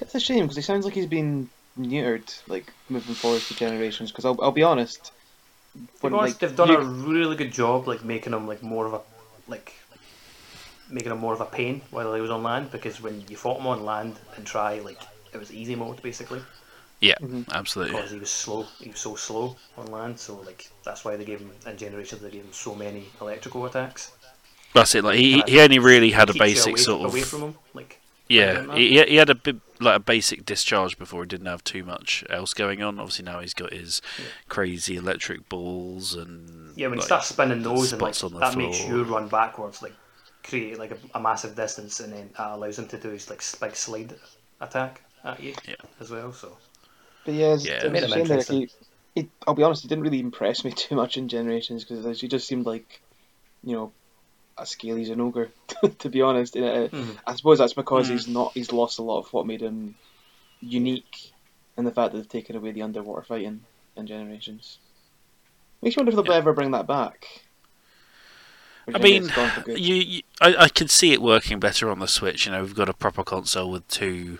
it's 0.02 0.16
a 0.16 0.20
shame 0.20 0.46
because 0.46 0.56
he 0.56 0.62
sounds 0.64 0.86
like 0.86 0.94
he's 0.96 1.06
been 1.06 1.50
neutered, 1.80 2.42
like 2.48 2.72
moving 2.90 3.14
forward 3.16 3.42
to 3.42 3.56
generations. 3.56 4.12
Because 4.12 4.26
I'll, 4.26 4.40
I'll 4.42 4.52
be 4.52 4.64
honest, 4.64 5.06
To 5.06 5.12
when, 6.02 6.14
be 6.14 6.18
honest, 6.20 6.34
like, 6.34 6.40
they've 6.40 6.56
done 6.58 6.70
you- 6.70 6.78
a 6.78 6.84
really 6.84 7.36
good 7.36 7.52
job, 7.54 7.88
like 7.88 8.04
making 8.04 8.34
him 8.34 8.48
like 8.48 8.62
more 8.64 8.86
of 8.86 8.94
a 8.94 9.02
like 9.48 9.74
making 10.90 11.12
him 11.12 11.18
more 11.20 11.34
of 11.34 11.42
a 11.42 11.46
pain 11.46 11.82
while 11.92 12.14
he 12.14 12.22
was 12.22 12.30
on 12.32 12.44
land. 12.44 12.72
Because 12.72 13.02
when 13.02 13.24
you 13.30 13.36
fought 13.38 13.60
him 13.60 13.68
on 13.68 13.86
land 13.86 14.16
and 14.36 14.46
try, 14.46 14.80
like 14.80 15.02
it 15.34 15.38
was 15.38 15.52
easy 15.52 15.76
mode 15.76 16.02
basically 16.02 16.42
yeah, 17.00 17.16
Mhm. 17.22 17.46
absolutely. 17.52 17.96
because 17.96 18.12
he 18.12 18.20
was 18.20 18.30
slow. 18.32 18.68
He 18.80 18.90
was 18.90 19.00
so 19.00 19.16
slow 19.16 19.58
on 19.78 19.88
land, 19.88 20.20
so 20.20 20.36
like 20.46 20.70
that's 20.84 21.04
why 21.04 21.16
they 21.18 21.26
gave 21.26 21.40
him 21.40 21.52
in 21.66 21.78
generations 21.78 22.22
they 22.22 22.30
gave 22.30 22.44
him 22.44 22.54
so 22.54 22.76
many 22.76 23.06
electrical 23.20 23.66
attacks. 23.66 24.12
That's 24.74 24.96
it. 24.96 25.04
Like 25.04 25.18
he 25.20 25.44
he 25.48 25.60
only 25.60 25.80
really 25.80 26.12
had 26.12 26.30
a 26.30 26.34
Keeps 26.34 26.46
you 26.46 26.54
basic 26.54 26.74
away, 26.74 26.82
sort 26.82 27.06
of 27.06 27.12
away 27.12 27.22
from 27.24 27.42
him, 27.42 27.56
like 27.74 28.00
Yeah, 28.34 28.64
he, 28.76 29.04
he 29.04 29.16
had 29.16 29.30
a 29.30 29.36
bit 29.36 29.58
like 29.80 29.98
a 29.98 30.00
basic 30.00 30.46
discharge 30.46 30.98
before. 30.98 31.24
He 31.24 31.28
didn't 31.28 31.48
have 31.48 31.64
too 31.64 31.84
much 31.84 32.24
else 32.30 32.54
going 32.54 32.82
on. 32.82 33.00
Obviously 33.00 33.26
now 33.26 33.40
he's 33.40 33.54
got 33.54 33.74
his 33.74 34.02
Yeah. 34.18 34.30
crazy 34.50 34.96
electric 34.96 35.50
balls 35.50 36.14
and 36.16 36.76
Yeah, 36.76 36.88
when 36.88 36.98
you 36.98 37.02
like, 37.02 37.06
start 37.06 37.24
spinning 37.24 37.62
those 37.62 37.94
and 37.94 38.02
like 38.02 38.16
spots 38.16 38.24
on 38.24 38.34
the 38.34 38.40
that 38.40 38.56
makes 38.56 38.88
you 38.88 39.04
run 39.04 39.30
backwards, 39.30 39.82
like 39.82 39.96
create 40.44 40.78
like 40.80 40.92
a, 40.92 40.98
a 41.14 41.20
massive 41.20 41.56
distance, 41.56 42.00
and 42.00 42.12
then 42.12 42.32
that 42.38 42.52
allows 42.52 42.80
him 42.80 42.88
to 42.90 43.00
do 43.00 43.10
his 43.10 43.30
like 43.30 43.40
s- 43.40 43.56
big 43.56 43.76
slide 43.76 44.20
attack 44.60 45.04
at 45.24 45.40
you 45.40 45.56
Yeah. 45.68 45.76
as 46.00 46.10
well. 46.10 46.34
So 46.34 46.58
But 47.26 47.36
yeah, 47.36 47.54
it's, 47.56 47.66
Yeah. 47.66 47.84
it's 47.84 47.92
Made 47.92 48.04
a 48.04 48.08
him 48.08 48.22
interesting. 48.22 48.58
he, 48.60 48.70
he. 49.16 49.32
I'll 49.48 49.56
be 49.56 49.64
honest, 49.64 49.84
he 49.84 49.90
didn't 49.90 50.04
really 50.04 50.20
impress 50.22 50.64
me 50.66 50.72
too 50.76 50.96
much 50.96 51.18
in 51.18 51.30
Generations 51.30 51.86
because 51.86 52.22
he 52.22 52.28
just 52.30 52.48
seemed 52.48 52.66
like, 52.66 53.02
you 53.64 53.74
know, 53.76 53.96
a 54.58 54.66
scaly 54.66 55.10
an 55.12 55.22
ogre. 55.22 55.52
to 56.00 56.10
be 56.10 56.22
honest, 56.22 56.56
uh, 56.56 56.88
Mhm. 56.90 57.18
I 57.26 57.36
suppose 57.36 57.58
that's 57.58 57.74
because 57.74 58.08
Mm. 58.08 58.12
he's 58.12 58.28
not. 58.28 58.52
He's 58.54 58.72
lost 58.72 59.00
a 59.00 59.04
lot 59.04 59.20
of 59.20 59.34
what 59.34 59.48
made 59.48 59.62
him 59.62 59.96
unique, 60.62 61.32
and 61.78 61.86
the 61.88 61.92
fact 61.92 62.12
that 62.14 62.20
they've 62.20 62.30
taken 62.30 62.56
away 62.56 62.72
the 62.72 62.82
underwater 62.84 63.24
fighting 63.24 63.62
in 63.96 64.08
Generations. 64.08 64.78
Makes 65.82 65.98
me 65.98 66.02
wonder 66.02 66.12
if 66.12 66.16
they'll 66.26 66.34
Yeah. 66.34 66.40
ever 66.40 66.54
bring 66.54 66.72
that 66.72 66.88
back. 66.88 67.28
I 68.88 68.92
do 68.92 68.98
you 68.98 69.02
think 69.02 69.14
mean, 69.14 69.24
it's 69.24 69.32
gone 69.32 69.50
for 69.50 69.62
good? 69.62 69.80
you, 69.80 69.96
you 69.96 70.22
I, 70.42 70.56
I 70.66 70.70
could 70.70 70.90
see 70.90 71.14
it 71.14 71.22
working 71.22 71.60
better 71.60 71.90
on 71.90 72.00
the 72.00 72.08
Switch. 72.08 72.46
You 72.46 72.52
know, 72.52 72.62
we've 72.62 72.76
got 72.76 72.90
a 72.90 72.94
proper 72.94 73.24
console 73.24 73.72
with 73.72 73.88
two 73.88 74.40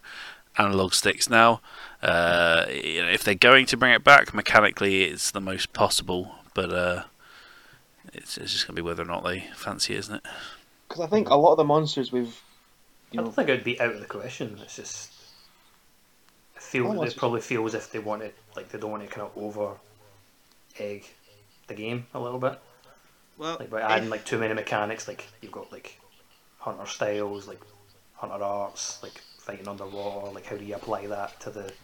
analog 0.58 0.94
sticks 0.94 1.30
now. 1.30 1.62
Uh, 2.02 2.66
you 2.70 3.02
know, 3.02 3.10
if 3.10 3.24
they're 3.24 3.36
going 3.36 3.66
to 3.68 3.78
bring 3.78 3.94
it 3.94 4.04
back, 4.04 4.34
mechanically, 4.34 5.04
it's 5.04 5.32
the 5.32 5.42
most 5.42 5.72
possible. 5.74 6.36
But 6.54 6.72
uh, 6.72 7.04
it's, 8.14 8.38
it's 8.38 8.52
just 8.54 8.68
going 8.68 8.76
to 8.76 8.82
be 8.82 8.86
whether 8.86 9.04
or 9.04 9.06
not 9.06 9.24
they 9.24 9.42
fancy 9.56 9.94
it, 9.96 10.00
isn't 10.00 10.16
it? 10.16 10.26
Because 10.88 11.02
I 11.02 11.08
think 11.08 11.30
a 11.30 11.36
lot 11.36 11.52
of 11.52 11.58
the 11.58 11.66
monsters 11.66 12.12
we've, 12.14 12.42
you 13.12 13.18
I 13.18 13.24
don't 13.24 13.34
think 13.34 13.50
it 13.50 13.54
would 13.54 13.64
be 13.64 13.80
out 13.82 13.94
of 13.96 14.00
the 14.02 14.06
question. 14.06 14.60
It's 14.62 14.76
just 14.76 15.12
I 16.56 16.60
feel 16.60 16.90
Oh, 16.90 17.00
they 17.00 17.10
probably 17.12 17.42
feel 17.42 17.66
as 17.66 17.74
if 17.74 17.92
they 17.92 18.00
want 18.00 18.24
it 18.24 18.36
like 18.56 18.70
they 18.70 18.80
don't 18.80 18.92
want 18.92 19.04
to 19.04 19.10
kind 19.10 19.28
of 19.28 19.38
over 19.38 19.80
egg 20.78 21.06
the 21.68 21.74
game 21.76 22.08
a 22.14 22.20
little 22.20 22.40
bit. 22.40 22.60
Well, 23.38 23.60
Like 23.60 23.70
by 23.70 23.82
adding 23.82 24.10
if- 24.10 24.12
like 24.12 24.26
too 24.26 24.40
many 24.40 24.54
mechanics, 24.54 25.08
like 25.08 25.34
you've 25.42 25.52
got 25.52 25.72
like 25.72 26.02
hunter 26.60 26.86
styles, 26.88 27.48
like 27.48 27.64
hunter 28.14 28.44
arts, 28.44 29.02
like 29.04 29.24
fighting 29.38 29.68
underwater, 29.68 30.32
like 30.34 30.46
how 30.48 30.58
do 30.58 30.66
you 30.66 30.76
apply 30.76 31.08
that 31.08 31.40
to 31.42 31.52
the 31.52 31.76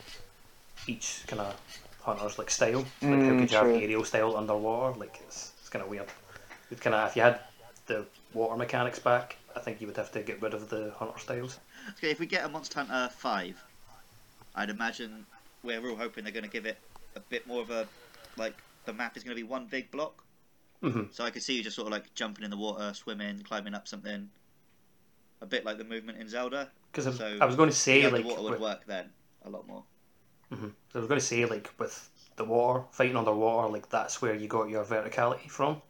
each 0.87 1.23
kind 1.27 1.41
of 1.41 1.61
hunter's 2.01 2.37
like 2.37 2.49
style? 2.49 2.91
Like 3.09 3.23
how 3.23 3.33
Mm, 3.33 3.35
could 3.35 3.51
you 3.51 3.57
have 3.57 3.71
aerial 3.73 4.03
style 4.05 4.35
underwater? 4.37 4.97
Like 4.99 5.19
it's 5.21 5.48
it's 5.69 5.73
kind 5.73 5.83
of 5.83 5.89
weird. 5.91 6.07
You'd 6.71 6.81
kind 6.81 6.95
of 6.95 7.09
if 7.09 7.15
you 7.15 7.21
had 7.21 7.41
the 7.85 8.03
water 8.33 8.55
mechanics 8.57 8.97
back, 8.97 9.35
I 9.55 9.59
think 9.59 9.79
you 9.79 9.85
would 9.85 9.97
have 9.97 10.11
to 10.13 10.21
get 10.23 10.41
rid 10.41 10.55
of 10.55 10.67
the 10.67 10.91
hunter 10.97 11.19
styles. 11.19 11.59
Okay, 11.91 12.09
if 12.09 12.19
we 12.19 12.25
get 12.25 12.43
a 12.43 12.49
Monster 12.49 12.79
Hunter 12.79 13.13
5, 13.15 13.63
I'd 14.55 14.71
imagine 14.71 15.27
we're 15.63 15.87
all 15.87 15.95
hoping 15.95 16.23
they're 16.23 16.33
going 16.33 16.43
to 16.43 16.49
give 16.49 16.65
it 16.65 16.79
a 17.15 17.19
bit 17.19 17.45
more 17.45 17.61
of 17.61 17.69
a. 17.69 17.87
Like, 18.35 18.55
the 18.85 18.93
map 18.93 19.15
is 19.15 19.23
going 19.23 19.35
to 19.37 19.39
be 19.43 19.47
one 19.47 19.67
big 19.67 19.91
block. 19.91 20.23
hmm 20.81 21.03
So 21.11 21.23
I 21.23 21.29
could 21.29 21.43
see 21.43 21.55
you 21.55 21.61
just 21.63 21.75
sort 21.75 21.85
of 21.87 21.91
like 21.91 22.11
jumping 22.15 22.43
in 22.45 22.49
the 22.49 22.57
water, 22.57 22.91
swimming, 22.95 23.39
climbing 23.43 23.75
up 23.75 23.87
something. 23.87 24.27
A 25.41 25.45
bit 25.45 25.65
like 25.65 25.77
the 25.77 25.83
movement 25.83 26.17
in 26.19 26.27
Zelda. 26.27 26.71
Because 26.91 27.15
So 27.15 27.37
I 27.39 27.45
was 27.45 27.55
going 27.55 27.69
to 27.69 27.75
say 27.75 28.01
the 28.01 28.09
like 28.09 28.25
water 28.25 28.41
would 28.41 28.51
with- 28.53 28.61
work 28.61 28.85
then 28.87 29.11
a 29.45 29.51
lot 29.51 29.67
more. 29.67 29.83
Mhm. 30.51 30.71
So 30.91 30.95
I 30.95 30.97
was 30.99 31.07
going 31.07 31.19
to 31.19 31.25
say, 31.25 31.45
like, 31.45 31.69
with 31.77 32.09
the 32.39 32.45
water, 32.45 32.83
fighting 32.91 33.15
underwater, 33.17 33.69
like, 33.71 33.89
that's 33.89 34.21
where 34.21 34.33
you 34.35 34.47
got 34.47 34.69
your 34.69 34.83
verticality 34.85 35.49
from 35.49 35.81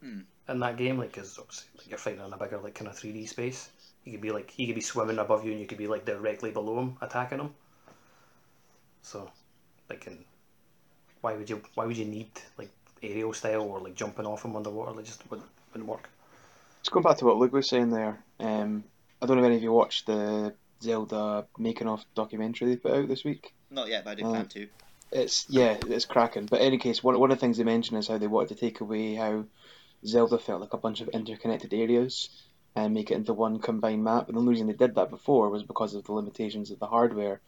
Hmm. 0.00 0.20
in 0.48 0.60
that 0.60 0.76
game, 0.76 0.98
like, 0.98 1.12
because 1.12 1.38
obviously 1.38 1.68
like, 1.78 1.88
you're 1.88 1.98
fighting 1.98 2.24
in 2.24 2.32
a 2.32 2.36
bigger, 2.36 2.58
like, 2.58 2.74
kind 2.76 2.88
of 2.88 2.96
3D 2.96 3.26
space. 3.26 3.70
You 4.04 4.12
could 4.12 4.20
be, 4.22 4.30
like, 4.30 4.50
he 4.50 4.66
could 4.66 4.74
be 4.76 4.80
swimming 4.80 5.18
above 5.18 5.44
you 5.44 5.52
and 5.52 5.60
you 5.60 5.66
could 5.66 5.78
be, 5.78 5.88
like, 5.88 6.04
directly 6.06 6.52
below 6.52 6.80
him, 6.80 6.96
attacking 7.00 7.40
him. 7.40 7.54
So, 9.02 9.30
like, 9.88 10.06
and 10.06 10.24
why 11.22 11.34
would 11.34 11.50
you, 11.50 11.62
why 11.74 11.86
would 11.86 11.96
you 11.96 12.06
need, 12.06 12.30
like, 12.58 12.70
aerial 13.02 13.32
style 13.32 13.62
or 13.62 13.80
like 13.80 13.94
jumping 13.94 14.26
off 14.26 14.44
him 14.44 14.56
underwater. 14.56 14.92
Like 14.92 15.06
just 15.06 15.28
wouldn't, 15.30 15.48
wouldn't 15.72 15.88
work. 15.88 16.08
Just 16.82 16.92
going 16.92 17.02
back 17.02 17.18
to 17.18 17.24
what 17.26 17.36
Luke 17.36 17.52
was 17.52 17.68
saying 17.68 17.90
there, 17.90 18.22
um, 18.40 18.84
I 19.20 19.26
don't 19.26 19.36
know 19.36 19.42
if 19.42 19.46
any 19.46 19.56
of 19.56 19.62
you 19.62 19.72
watched 19.72 20.06
the 20.06 20.54
Zelda 20.82 21.46
making 21.58 21.88
of 21.88 22.04
documentary 22.14 22.68
they 22.68 22.76
put 22.76 22.92
out 22.92 23.08
this 23.08 23.24
week. 23.24 23.52
Not 23.70 23.88
yet, 23.88 24.04
but 24.04 24.10
I 24.10 24.14
do 24.14 24.24
Uh, 24.24 24.30
plan 24.30 24.48
to. 24.48 24.68
It's 25.12 25.46
yeah, 25.48 25.76
it's 25.88 26.04
cracking. 26.04 26.46
But 26.46 26.60
in 26.60 26.66
any 26.66 26.78
case, 26.78 27.02
one 27.02 27.18
one 27.18 27.30
of 27.30 27.36
the 27.38 27.40
things 27.40 27.58
they 27.58 27.64
mentioned 27.64 27.98
is 27.98 28.08
how 28.08 28.18
they 28.18 28.26
wanted 28.26 28.50
to 28.50 28.54
take 28.60 28.80
away 28.80 29.14
how 29.14 29.44
Zelda 30.06 30.38
felt 30.38 30.60
like 30.60 30.72
a 30.72 30.78
bunch 30.78 31.00
of 31.00 31.08
interconnected 31.08 31.74
areas 31.74 32.28
and 32.76 32.94
make 32.94 33.10
it 33.10 33.14
into 33.14 33.34
one 33.34 33.58
combined 33.58 34.04
map. 34.04 34.28
And 34.28 34.36
the 34.36 34.40
only 34.40 34.50
reason 34.50 34.68
they 34.68 34.72
did 34.72 34.94
that 34.94 35.10
before 35.10 35.50
was 35.50 35.64
because 35.64 35.94
of 35.94 36.04
the 36.04 36.12
limitations 36.12 36.70
of 36.70 36.78
the 36.78 36.86
hardware. 36.86 37.40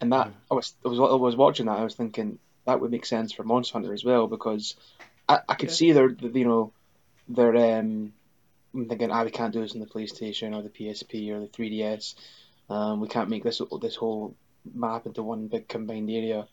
And 0.00 0.12
that 0.12 0.32
I 0.50 0.54
was 0.54 0.74
I 0.84 0.88
was 0.88 1.00
I 1.00 1.14
was 1.14 1.36
watching 1.36 1.66
that 1.66 1.78
I 1.78 1.84
was 1.84 1.94
thinking 1.96 2.38
that 2.66 2.80
would 2.80 2.90
make 2.92 3.06
sense 3.06 3.32
for 3.32 3.42
Monster 3.42 3.72
Hunter 3.74 3.92
as 3.92 4.04
well 4.04 4.28
because 4.28 4.76
I, 5.28 5.40
I 5.48 5.54
could 5.54 5.70
Yeah. 5.70 5.74
see 5.74 5.92
their 5.92 6.10
you 6.10 6.44
know 6.44 6.72
their 7.28 7.56
um 7.78 8.12
I'm 8.74 8.88
thinking 8.88 9.10
ah 9.10 9.24
we 9.24 9.30
can't 9.30 9.52
do 9.52 9.60
this 9.60 9.74
on 9.74 9.80
the 9.80 9.86
PlayStation 9.86 10.54
or 10.54 10.62
the 10.62 10.68
PSP 10.70 11.32
or 11.32 11.40
the 11.40 11.48
3DS. 11.48 12.14
Um, 12.70 13.00
we 13.00 13.08
can't 13.08 13.30
make 13.30 13.42
this 13.42 13.60
this 13.80 13.96
whole 13.96 14.36
map 14.72 15.06
into 15.06 15.22
one 15.22 15.48
big 15.48 15.66
combined 15.68 16.10
area. 16.10 16.46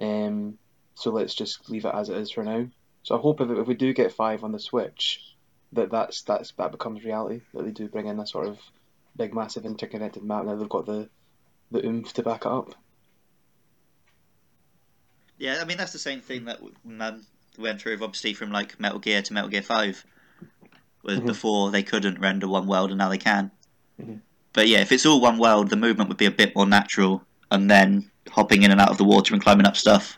Um, 0.00 0.58
so 0.94 1.10
let's 1.10 1.34
just 1.34 1.68
leave 1.70 1.84
it 1.84 1.94
as 1.94 2.08
it 2.08 2.16
is 2.16 2.30
for 2.30 2.44
now. 2.44 2.66
So 3.02 3.16
I 3.16 3.20
hope 3.20 3.40
if, 3.40 3.50
if 3.50 3.66
we 3.66 3.74
do 3.74 3.92
get 3.92 4.12
five 4.12 4.44
on 4.44 4.52
the 4.52 4.58
Switch, 4.58 5.20
that 5.72 5.90
that's 5.90 6.22
that's 6.22 6.52
that 6.52 6.72
becomes 6.72 7.04
reality. 7.04 7.42
That 7.54 7.64
they 7.64 7.70
do 7.70 7.88
bring 7.88 8.06
in 8.06 8.18
a 8.20 8.26
sort 8.26 8.48
of 8.48 8.58
big, 9.16 9.34
massive 9.34 9.64
interconnected 9.64 10.22
map. 10.22 10.44
Now 10.44 10.56
they've 10.56 10.68
got 10.68 10.86
the 10.86 11.08
the 11.70 11.84
oomph 11.86 12.12
to 12.14 12.22
back 12.22 12.42
it 12.42 12.52
up. 12.52 12.74
Yeah, 15.38 15.58
I 15.60 15.64
mean 15.64 15.78
that's 15.78 15.92
the 15.92 15.98
same 15.98 16.20
thing 16.20 16.46
that 16.46 16.60
um, 17.00 17.26
went 17.58 17.80
through 17.80 17.94
obviously 18.02 18.34
from 18.34 18.50
like 18.50 18.80
Metal 18.80 18.98
Gear 18.98 19.22
to 19.22 19.32
Metal 19.32 19.50
Gear 19.50 19.62
Five, 19.62 20.04
was 21.02 21.20
Mhm. 21.20 21.26
before 21.26 21.70
they 21.70 21.82
couldn't 21.82 22.20
render 22.20 22.48
one 22.48 22.66
world 22.66 22.90
and 22.90 22.98
now 22.98 23.08
they 23.08 23.18
can. 23.18 23.50
Mhm. 24.00 24.20
But 24.52 24.68
yeah, 24.68 24.80
if 24.80 24.90
it's 24.90 25.06
all 25.06 25.20
one 25.20 25.38
world, 25.38 25.70
the 25.70 25.76
movement 25.76 26.08
would 26.08 26.18
be 26.18 26.26
a 26.26 26.30
bit 26.30 26.56
more 26.56 26.66
natural, 26.66 27.22
and 27.50 27.70
then 27.70 28.10
hopping 28.38 28.62
in 28.62 28.70
and 28.70 28.80
out 28.80 28.90
of 28.90 28.98
the 28.98 29.04
water 29.04 29.34
and 29.34 29.42
climbing 29.42 29.66
up 29.66 29.76
stuff. 29.76 30.16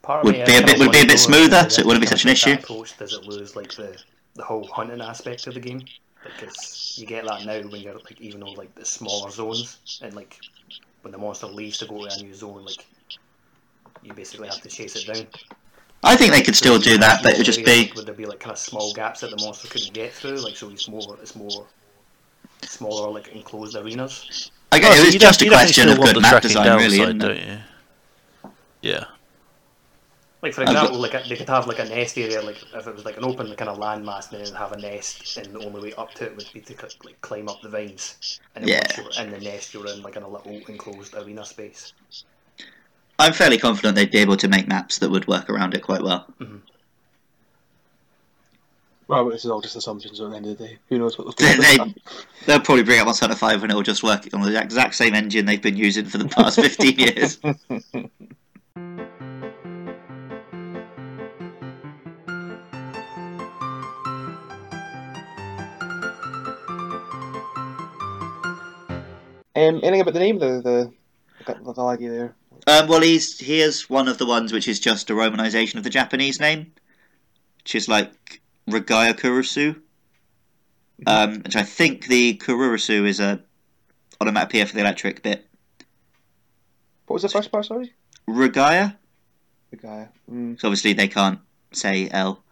Part 0.00 0.24
Would 0.24 0.34
be 0.34 0.40
a 0.40 0.46
bit- 0.64 0.78
would 0.78 0.92
be 0.92 1.02
a 1.02 1.06
bit 1.06 1.18
smoother, 1.18 1.68
so 1.68 1.80
it 1.80 1.86
wouldn't 1.86 2.00
be 2.02 2.06
such 2.06 2.24
an 2.24 2.30
of 2.30 2.36
take 2.36 2.44
that 2.44 2.58
issue. 2.60 2.72
Approach, 2.72 2.96
does 2.98 3.12
it 3.12 3.24
lose 3.24 3.54
like 3.54 3.72
the 3.74 3.96
the 4.34 4.42
whole 4.42 4.66
hunting 4.66 5.00
aspect 5.00 5.46
of 5.46 5.54
the 5.54 5.60
game? 5.60 5.82
Because 6.24 6.94
you 6.98 7.06
get 7.06 7.24
that 7.26 7.44
now 7.44 7.60
when 7.68 7.82
you're 7.82 7.94
like 7.94 8.18
even 8.20 8.40
though 8.40 8.52
like 8.52 8.74
the 8.74 8.84
smaller 8.84 9.30
zones 9.30 10.00
and 10.02 10.14
like 10.14 10.40
when 11.02 11.12
the 11.12 11.18
monster 11.18 11.46
leaves 11.46 11.78
to 11.78 11.86
go 11.86 12.06
to 12.06 12.14
a 12.14 12.22
new 12.22 12.34
zone, 12.34 12.64
like 12.64 12.86
you 14.02 14.12
basically 14.14 14.48
have 14.48 14.60
to 14.62 14.68
chase 14.70 14.96
it 14.96 15.06
down. 15.12 15.26
I 16.02 16.16
think 16.16 16.32
they 16.32 16.42
could 16.42 16.56
still 16.56 16.78
do 16.78 16.96
that, 16.98 17.22
but 17.22 17.32
it 17.32 17.38
would 17.38 17.46
just 17.46 17.64
be 17.64 17.78
like, 17.84 17.94
would 17.94 18.06
there 18.06 18.14
be 18.14 18.26
like 18.26 18.40
kind 18.40 18.52
of 18.52 18.58
small 18.58 18.92
gaps 18.94 19.20
that 19.20 19.30
the 19.30 19.42
monster 19.44 19.68
couldn't 19.68 19.92
get 19.92 20.12
through? 20.12 20.36
Like 20.36 20.56
so, 20.56 20.70
it's 20.70 20.88
more 20.88 21.16
it's 21.22 21.36
more 21.36 21.66
smaller 22.62 23.10
like 23.10 23.28
enclosed 23.28 23.76
arenas. 23.76 24.50
I 24.74 24.78
Oh, 24.78 24.80
guess 24.80 24.96
so 24.96 25.02
it 25.02 25.06
was 25.06 25.14
just 25.14 25.40
a 25.42 25.44
def- 25.44 25.46
you 25.46 25.50
definitely 25.50 25.84
question 25.84 25.88
of 25.88 25.98
want 25.98 26.14
good 26.14 26.22
map 26.22 26.42
design, 26.42 26.76
really, 26.78 26.96
side, 26.98 27.04
isn't 27.08 27.18
don't 27.18 27.30
it? 27.30 27.46
you? 27.48 28.50
Yeah. 28.82 29.04
Like 30.42 30.52
for 30.52 30.62
example, 30.62 30.98
like 30.98 31.14
a, 31.14 31.22
they 31.28 31.36
could 31.36 31.48
have 31.48 31.66
like 31.68 31.78
a 31.78 31.84
nest 31.84 32.18
area, 32.18 32.42
like 32.42 32.56
if 32.74 32.86
it 32.86 32.94
was 32.94 33.04
like 33.04 33.16
an 33.16 33.24
open 33.24 33.54
kind 33.54 33.70
of 33.70 33.78
landmass, 33.78 34.28
then 34.30 34.40
it'd 34.42 34.54
have 34.56 34.72
a 34.72 34.78
nest, 34.78 35.36
and 35.38 35.54
the 35.54 35.64
only 35.64 35.80
way 35.80 35.92
up 35.96 36.12
to 36.14 36.24
it 36.24 36.36
would 36.36 36.50
be 36.52 36.60
to 36.60 36.74
like 37.04 37.18
climb 37.22 37.48
up 37.48 37.62
the 37.62 37.68
vines. 37.70 38.40
And 38.54 38.64
then 38.64 38.68
Yeah. 38.68 38.80
once 38.98 39.16
you're 39.16 39.24
in 39.26 39.30
the 39.32 39.38
nest, 39.40 39.72
you're 39.72 39.86
in 39.86 40.02
like 40.02 40.16
in 40.16 40.22
a 40.24 40.28
little 40.28 40.60
enclosed 40.68 41.14
arena 41.14 41.44
space. 41.46 41.92
I'm 43.18 43.32
fairly 43.32 43.58
confident 43.58 43.94
they'd 43.94 44.10
be 44.10 44.18
able 44.18 44.36
to 44.38 44.48
make 44.48 44.66
maps 44.66 44.98
that 44.98 45.08
would 45.10 45.26
work 45.28 45.48
around 45.48 45.74
it 45.74 45.82
quite 45.82 46.02
well. 46.02 46.26
Mm-hmm. 46.40 46.56
Well, 49.14 49.30
this 49.30 49.44
is 49.44 49.50
all 49.50 49.60
just 49.60 49.76
assumptions 49.76 50.20
at 50.20 50.28
the 50.28 50.36
end 50.36 50.46
of 50.46 50.58
the 50.58 50.66
day. 50.66 50.78
Who 50.88 50.98
knows 50.98 51.16
what 51.16 51.36
They, 51.36 51.54
they'll 51.54 51.62
they, 51.62 51.76
do? 51.76 51.94
they'll 52.46 52.60
probably 52.60 52.82
bring 52.82 52.98
up 52.98 53.06
Monster 53.06 53.26
Hunter 53.26 53.38
5 53.38 53.62
and 53.62 53.70
it'll 53.70 53.82
just 53.82 54.02
work 54.02 54.26
on 54.32 54.42
the 54.42 54.60
exact 54.60 54.96
same 54.96 55.14
engine 55.14 55.46
they've 55.46 55.62
been 55.62 55.76
using 55.76 56.04
for 56.06 56.18
the 56.18 56.28
past 56.28 56.60
15 56.60 56.98
years. 56.98 57.38
Um, 69.56 69.76
anything 69.84 70.00
about 70.00 70.14
the 70.14 70.20
name 70.20 70.42
of 70.42 70.64
the 70.64 70.92
the, 71.46 71.54
the, 71.54 71.72
the 71.72 71.74
laggy 71.74 72.10
there? 72.10 72.34
Um, 72.66 72.88
well, 72.88 73.00
he's 73.00 73.38
he 73.38 73.60
is 73.60 73.88
one 73.88 74.08
of 74.08 74.18
the 74.18 74.26
ones 74.26 74.52
which 74.52 74.66
is 74.66 74.80
just 74.80 75.10
a 75.10 75.12
romanization 75.12 75.76
of 75.76 75.84
the 75.84 75.90
Japanese 75.90 76.40
name, 76.40 76.72
which 77.58 77.76
is 77.76 77.88
like 77.88 78.42
Regaya 78.68 79.14
Kurusu. 79.14 79.80
Um, 81.06 81.40
which 81.40 81.56
I 81.56 81.62
think 81.64 82.06
the 82.06 82.34
Kurusu 82.38 83.04
is 83.06 83.18
a 83.20 83.40
onomatopoeia 84.20 84.66
for 84.66 84.74
the 84.74 84.80
electric 84.80 85.22
bit. 85.22 85.44
What 87.06 87.14
was 87.14 87.22
the 87.22 87.28
first 87.28 87.50
part? 87.50 87.66
Sorry, 87.66 87.92
Regaya. 88.28 88.96
the 89.70 89.76
guy. 89.76 90.08
Mm, 90.30 90.58
So 90.58 90.68
obviously 90.68 90.92
they 90.92 91.08
can't 91.08 91.40
say 91.72 92.08
L. 92.10 92.42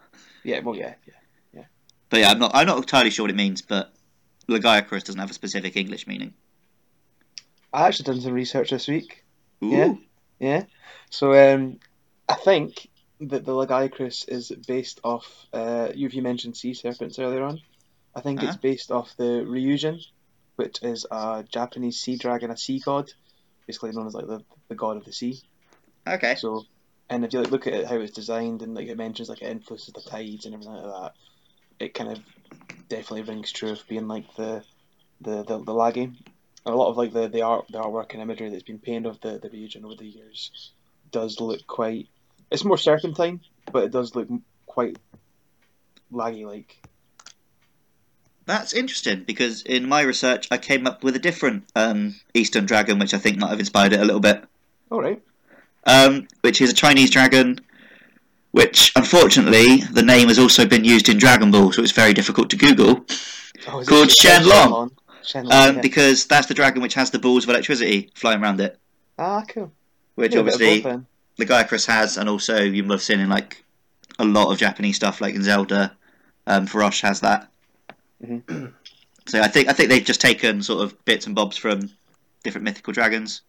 yeah, 0.42 0.58
well, 0.60 0.74
yeah, 0.76 0.94
yeah. 1.06 1.14
yeah. 1.54 1.64
But 2.10 2.20
yeah, 2.20 2.30
I'm 2.32 2.38
not 2.40 2.50
I'm 2.54 2.66
not 2.66 2.78
entirely 2.78 3.10
sure 3.10 3.22
what 3.24 3.30
it 3.30 3.36
means, 3.36 3.62
but 3.62 3.92
Regaya 4.48 4.86
Kurus 4.86 5.04
doesn't 5.04 5.20
have 5.20 5.30
a 5.30 5.34
specific 5.34 5.76
English 5.76 6.06
meaning. 6.06 6.34
I 7.72 7.86
actually 7.86 8.04
done 8.06 8.20
some 8.20 8.32
research 8.34 8.70
this 8.70 8.88
week. 8.88 9.24
Ooh. 9.64 9.68
Yeah. 9.70 9.94
Yeah. 10.40 10.64
So 11.10 11.32
um, 11.54 11.78
I 12.28 12.34
think 12.34 12.88
that 13.30 13.44
the 13.44 13.52
Lagiacrus 13.52 14.28
is 14.28 14.50
based 14.66 15.00
off. 15.04 15.26
Uh, 15.52 15.90
you 15.94 16.08
you 16.08 16.22
mentioned 16.22 16.56
sea 16.56 16.74
serpents 16.74 17.18
earlier 17.18 17.42
on. 17.44 17.60
I 18.14 18.20
think 18.20 18.42
it's 18.42 18.56
Uh-huh. 18.56 18.58
based 18.58 18.90
off 18.90 19.14
the 19.16 19.44
Ryujin, 19.46 20.00
which 20.56 20.82
is 20.82 21.06
a 21.10 21.44
Japanese 21.50 22.00
sea 22.00 22.16
dragon, 22.16 22.50
a 22.50 22.56
sea 22.56 22.80
god, 22.80 23.10
basically 23.66 23.92
known 23.92 24.06
as 24.06 24.14
like 24.14 24.26
the, 24.26 24.44
the 24.68 24.74
god 24.76 24.96
of 24.98 25.04
the 25.04 25.12
sea. 25.12 25.42
Okay. 26.06 26.36
So, 26.36 26.66
and 27.08 27.24
if 27.24 27.32
you 27.32 27.40
like, 27.40 27.50
look 27.50 27.66
at 27.66 27.74
it, 27.74 27.86
how 27.86 27.96
it's 28.00 28.12
designed 28.12 28.62
and 28.62 28.74
like 28.74 28.88
it 28.88 28.96
mentions 28.98 29.28
like 29.28 29.42
it 29.42 29.50
influences 29.50 29.92
the 29.94 30.02
tides 30.02 30.46
and 30.46 30.54
everything 30.54 30.74
like 30.74 30.84
that, 30.84 31.12
it 31.80 31.94
kind 31.94 32.10
of 32.12 32.20
definitely 32.88 33.22
rings 33.22 33.52
true 33.52 33.72
of 33.72 33.86
being 33.88 34.08
like 34.08 34.26
the 34.36 34.64
the 35.20 35.44
the, 35.44 35.58
the 35.64 35.72
laggy. 35.74 36.04
And 36.66 36.74
a 36.74 36.78
lot 36.78 36.90
of 36.90 36.96
like 36.98 37.12
the, 37.12 37.28
the 37.28 37.42
art 37.42 37.66
the 37.70 37.78
artwork 37.80 38.12
and 38.12 38.22
imagery 38.22 38.50
that's 38.50 38.64
been 38.64 38.80
painted 38.80 39.08
of 39.08 39.20
the 39.20 39.38
the 39.40 39.50
region 39.50 39.84
over 39.84 39.96
the 39.96 40.06
years 40.08 40.74
does 41.10 41.40
look 41.40 41.66
quite. 41.66 42.08
It's 42.52 42.64
more 42.64 42.78
serpentine, 42.78 43.40
but 43.72 43.84
it 43.84 43.90
does 43.92 44.14
look 44.14 44.28
quite 44.66 44.98
laggy 46.12 46.44
like. 46.46 46.76
That's 48.44 48.72
interesting 48.74 49.22
because 49.24 49.62
in 49.62 49.88
my 49.88 50.02
research 50.02 50.48
I 50.50 50.58
came 50.58 50.86
up 50.86 51.04
with 51.04 51.14
a 51.16 51.20
different 51.20 51.64
um, 51.76 52.16
Eastern 52.34 52.66
dragon, 52.66 52.98
which 52.98 53.14
I 53.14 53.18
think 53.18 53.38
might 53.38 53.50
have 53.50 53.60
inspired 53.60 53.92
it 53.92 54.00
a 54.00 54.04
little 54.04 54.20
bit. 54.20 54.44
All 54.90 55.00
right. 55.00 55.22
um, 55.86 56.28
which 56.42 56.60
is 56.60 56.70
a 56.70 56.74
Chinese 56.74 57.10
dragon, 57.10 57.60
which 58.50 58.92
unfortunately 58.96 59.78
the 59.92 60.02
name 60.02 60.28
has 60.28 60.38
also 60.38 60.66
been 60.66 60.84
used 60.84 61.08
in 61.08 61.16
Dragon 61.18 61.50
Ball, 61.50 61.72
so 61.72 61.82
it's 61.82 61.92
very 61.92 62.12
difficult 62.12 62.50
to 62.50 62.56
Google. 62.56 63.06
Oh, 63.68 63.82
Called 63.84 64.10
Shen- 64.10 64.42
Shenlong. 64.42 64.90
Shenlong, 65.24 65.68
Um, 65.68 65.76
yeah. 65.76 65.80
because 65.80 66.26
that's 66.26 66.48
the 66.48 66.54
dragon 66.54 66.82
which 66.82 66.94
has 66.94 67.10
the 67.10 67.18
balls 67.18 67.44
of 67.44 67.50
electricity 67.50 68.10
flying 68.14 68.42
around 68.42 68.60
it, 68.60 68.78
Ah, 69.18 69.44
cool. 69.48 69.72
which 70.16 70.34
Yeah, 70.34 70.40
a 70.40 70.42
bit 70.44 70.54
of 70.54 70.60
obviously 70.60 71.04
both 71.36 71.46
guy 71.46 71.62
Chris 71.64 71.86
has, 71.86 72.16
and 72.16 72.28
also 72.28 72.60
you 72.62 72.82
must 72.82 73.06
have 73.08 73.16
seen 73.16 73.24
in 73.24 73.30
like 73.30 73.64
a 74.18 74.24
lot 74.24 74.52
of 74.52 74.58
Japanese 74.58 74.96
stuff, 74.96 75.20
like 75.20 75.34
in 75.34 75.42
Zelda. 75.42 75.96
Um, 76.46 76.66
Farosh 76.66 77.02
has 77.02 77.20
that. 77.20 77.48
Mhm. 78.22 78.72
so 79.26 79.40
I 79.40 79.48
think 79.48 79.68
I 79.68 79.72
think 79.72 79.88
they've 79.88 80.04
just 80.04 80.20
taken 80.20 80.62
sort 80.62 80.82
of 80.84 81.04
bits 81.04 81.26
and 81.26 81.34
bobs 81.34 81.56
from 81.56 81.90
different 82.42 82.64
mythical 82.64 82.92
dragons. 82.92 83.42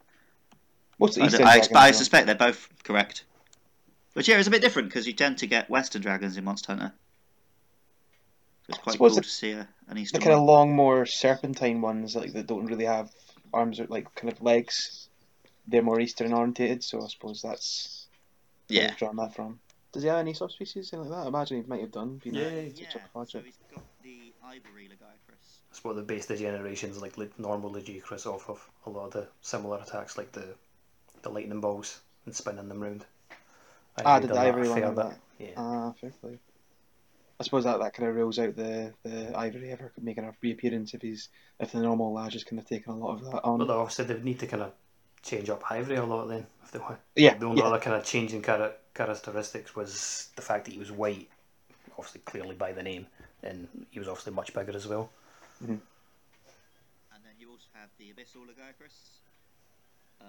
What's 0.98 1.16
the 1.16 1.24
I, 1.24 1.26
Eastern 1.28 1.48
I, 1.48 1.54
dragon 1.58 1.78
I 1.78 1.86
well? 1.86 1.94
suspect 1.94 2.28
they're 2.28 2.36
both 2.36 2.70
correct. 2.84 3.26
Which 4.14 4.28
yeah, 4.28 4.38
is 4.38 4.48
a 4.48 4.52
bit 4.52 4.62
different 4.62 4.90
because 4.90 5.08
you 5.08 5.14
tend 5.14 5.40
to 5.40 5.48
get 5.48 5.70
Western 5.70 6.02
dragons 6.02 6.38
in 6.38 6.44
Monster 6.44 6.74
Hunter. 6.74 6.94
It's 8.70 8.78
quite 8.78 8.98
cool 8.98 9.10
the- 9.10 9.22
to 9.22 9.28
see 9.30 9.52
a, 9.52 9.68
an 9.88 9.96
the 9.96 10.02
Eastern 10.02 10.22
kind 10.22 10.36
of 10.36 10.44
long, 10.44 10.76
more 10.76 11.06
serpentine 11.06 11.82
ones, 11.82 12.16
like 12.16 12.34
that 12.34 12.48
don't 12.48 12.66
really 12.68 12.86
have 12.86 13.12
arms 13.54 13.80
or 13.80 13.88
like 13.88 14.14
kind 14.16 14.32
of 14.32 14.42
legs. 14.42 15.10
They're 15.68 15.82
more 15.82 16.00
eastern 16.00 16.34
orientated, 16.34 16.84
so 16.84 17.04
I 17.04 17.08
suppose 17.08 17.42
that's 17.42 18.08
where 18.68 18.82
Yeah. 18.82 18.88
they've 18.88 18.98
drawn 18.98 19.16
that 19.18 19.34
from. 19.34 19.60
Does 19.92 20.04
he 20.04 20.10
have 20.10 20.20
any 20.20 20.34
subspecies, 20.34 20.92
anything 20.92 21.12
like 21.12 21.20
that? 21.20 21.26
I 21.26 21.28
imagine 21.28 21.62
he 21.62 21.68
might 21.70 21.82
have 21.82 21.92
done. 21.92 22.18
Being 22.24 22.36
Yeah, 22.36 22.42
a, 22.48 22.64
yeah, 22.68 22.90
such 22.90 22.96
a 22.96 23.08
project. 23.10 23.46
he's 23.46 23.58
got 23.72 23.84
the 24.02 24.34
ivory 24.44 24.90
Lagiacrus. 24.90 25.60
That's 25.70 25.84
what 25.84 25.96
they 25.96 26.02
base 26.02 26.26
the 26.26 26.36
generations 26.36 27.00
like 27.02 27.18
normal 27.40 27.72
Lagiacrus 27.72 28.26
off 28.26 28.50
of. 28.50 28.68
A 28.86 28.90
lot 28.90 29.06
of 29.08 29.12
the 29.14 29.28
similar 29.42 29.78
attacks, 29.80 30.18
like 30.18 30.32
the 30.32 30.56
the 31.22 31.30
lightning 31.30 31.62
balls 31.62 32.02
and 32.26 32.36
spinning 32.36 32.68
them 32.68 32.82
round. 32.82 33.06
Ah, 34.04 34.20
did 34.20 34.30
the 34.32 34.40
ivory 34.40 34.68
one 34.68 34.82
fair 34.82 34.92
that? 34.92 35.20
Yeah. 35.40 35.54
Ah, 35.56 35.94
fair 35.94 36.10
play. 36.10 36.40
I 37.40 37.44
suppose 37.44 37.64
that, 37.64 37.80
that 37.80 37.94
kind 37.94 38.10
of 38.10 38.16
rules 38.16 38.40
out 38.40 38.56
the, 38.56 38.94
the 39.04 39.38
ivory 39.38 39.72
ever 39.72 39.92
making 40.02 40.24
a 40.26 40.34
reappearance 40.42 40.94
if 40.94 41.02
he's 41.02 41.30
if 41.60 41.72
the 41.72 41.80
normal 41.82 42.14
Laj 42.14 42.34
has 42.34 42.44
kind 42.44 42.60
of 42.60 42.68
taken 42.68 42.94
a 42.94 42.98
lot 42.98 43.16
of 43.16 43.26
that 43.26 43.44
on. 43.44 43.60
But 43.60 43.70
obviously 43.70 44.06
they 44.06 44.14
would 44.16 44.26
need 44.26 44.40
to 44.40 44.48
kind 44.48 44.64
of 44.64 44.74
change 45.24 45.50
up 45.50 45.64
Ivory 45.72 45.96
a 45.96 46.04
lot 46.06 46.28
then 46.28 46.46
if 46.64 46.72
they 46.72 46.80
want. 46.80 47.00
yeah, 47.16 47.36
The 47.38 47.46
only 47.46 47.62
yeah. 47.62 47.68
other 47.68 47.80
kind 47.80 47.96
of 47.96 48.04
changing 48.06 48.42
character 48.42 48.78
characteristics 48.94 49.76
was 49.76 50.30
the 50.36 50.42
fact 50.44 50.66
that 50.66 50.72
he 50.72 50.78
was 50.80 50.92
white, 50.92 51.28
obviously 51.98 52.22
clearly 52.26 52.54
by 52.56 52.72
the 52.72 52.84
name, 52.84 53.08
and 53.42 53.68
he 53.90 53.98
was 53.98 54.08
obviously 54.08 54.34
much 54.34 54.54
bigger 54.54 54.76
as 54.76 54.88
well. 54.88 55.10
And 55.62 55.80
then 57.24 57.34
you 57.40 57.50
also 57.50 57.66
have 57.74 57.90
the 57.98 58.06
Abyssal 58.14 58.46
Lagiacrus, 58.46 58.94
uh, 60.22 60.26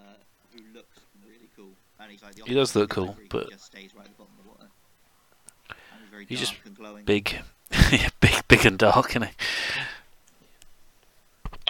who 0.55 0.61
looks 0.75 0.99
really 1.27 1.51
cool. 1.57 1.73
And 2.01 2.11
he's 2.11 2.23
like 2.23 2.35
the 2.37 2.45
He 2.45 2.55
does 2.55 2.75
look 2.75 2.89
cool, 2.91 3.17
but- 3.29 3.45
he 3.47 3.51
just 3.51 3.67
stays 3.67 3.95
right 3.95 4.07
at 4.07 4.17
the 4.17 4.23
bottom 4.23 4.35
of 4.39 4.45
the 4.45 4.51
water. 4.51 4.69
He's 6.01 6.11
very 6.11 6.25
He's 6.27 6.41
just 6.41 6.55
and. 6.65 7.05
Big, 7.05 7.39
yeah, 7.93 8.09
big, 8.21 8.49
big 8.49 8.65
and 8.65 8.79
dark, 8.79 9.11
isn't 9.11 9.25
he? 9.25 9.31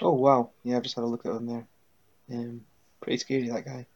Oh 0.02 0.12
wow, 0.12 0.50
yeah, 0.64 0.76
I've 0.76 0.82
just 0.82 0.94
had 0.94 1.04
a 1.04 1.06
look 1.06 1.24
at 1.26 1.32
him 1.32 1.46
there. 1.46 1.66
Um, 2.32 2.64
pretty 3.04 3.18
scary 3.18 3.48
that 3.48 3.64
guy. 3.64 3.86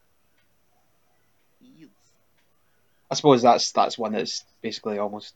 I 3.10 3.14
suppose 3.14 3.40
that's 3.42 3.72
that's 3.72 3.96
one 3.98 4.12
that's 4.12 4.44
basically 4.60 4.98
almost 4.98 5.34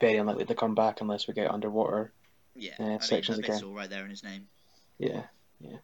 very 0.00 0.16
unlikely 0.16 0.44
to 0.46 0.54
come 0.54 0.74
back 0.76 1.00
unless 1.00 1.26
we 1.26 1.34
get 1.34 1.50
underwater. 1.50 2.12
Yeah, 2.54 2.74
Uh, 2.78 2.82
I 2.84 2.86
mean, 2.88 3.00
sections 3.00 3.38
again. 3.38 3.60
Abyssal 3.60 3.74
right 3.74 3.90
there 3.90 4.04
in 4.04 4.10
his 4.10 4.22
name. 4.22 4.46
Yeah, 4.98 5.24
yeah. 5.60 5.78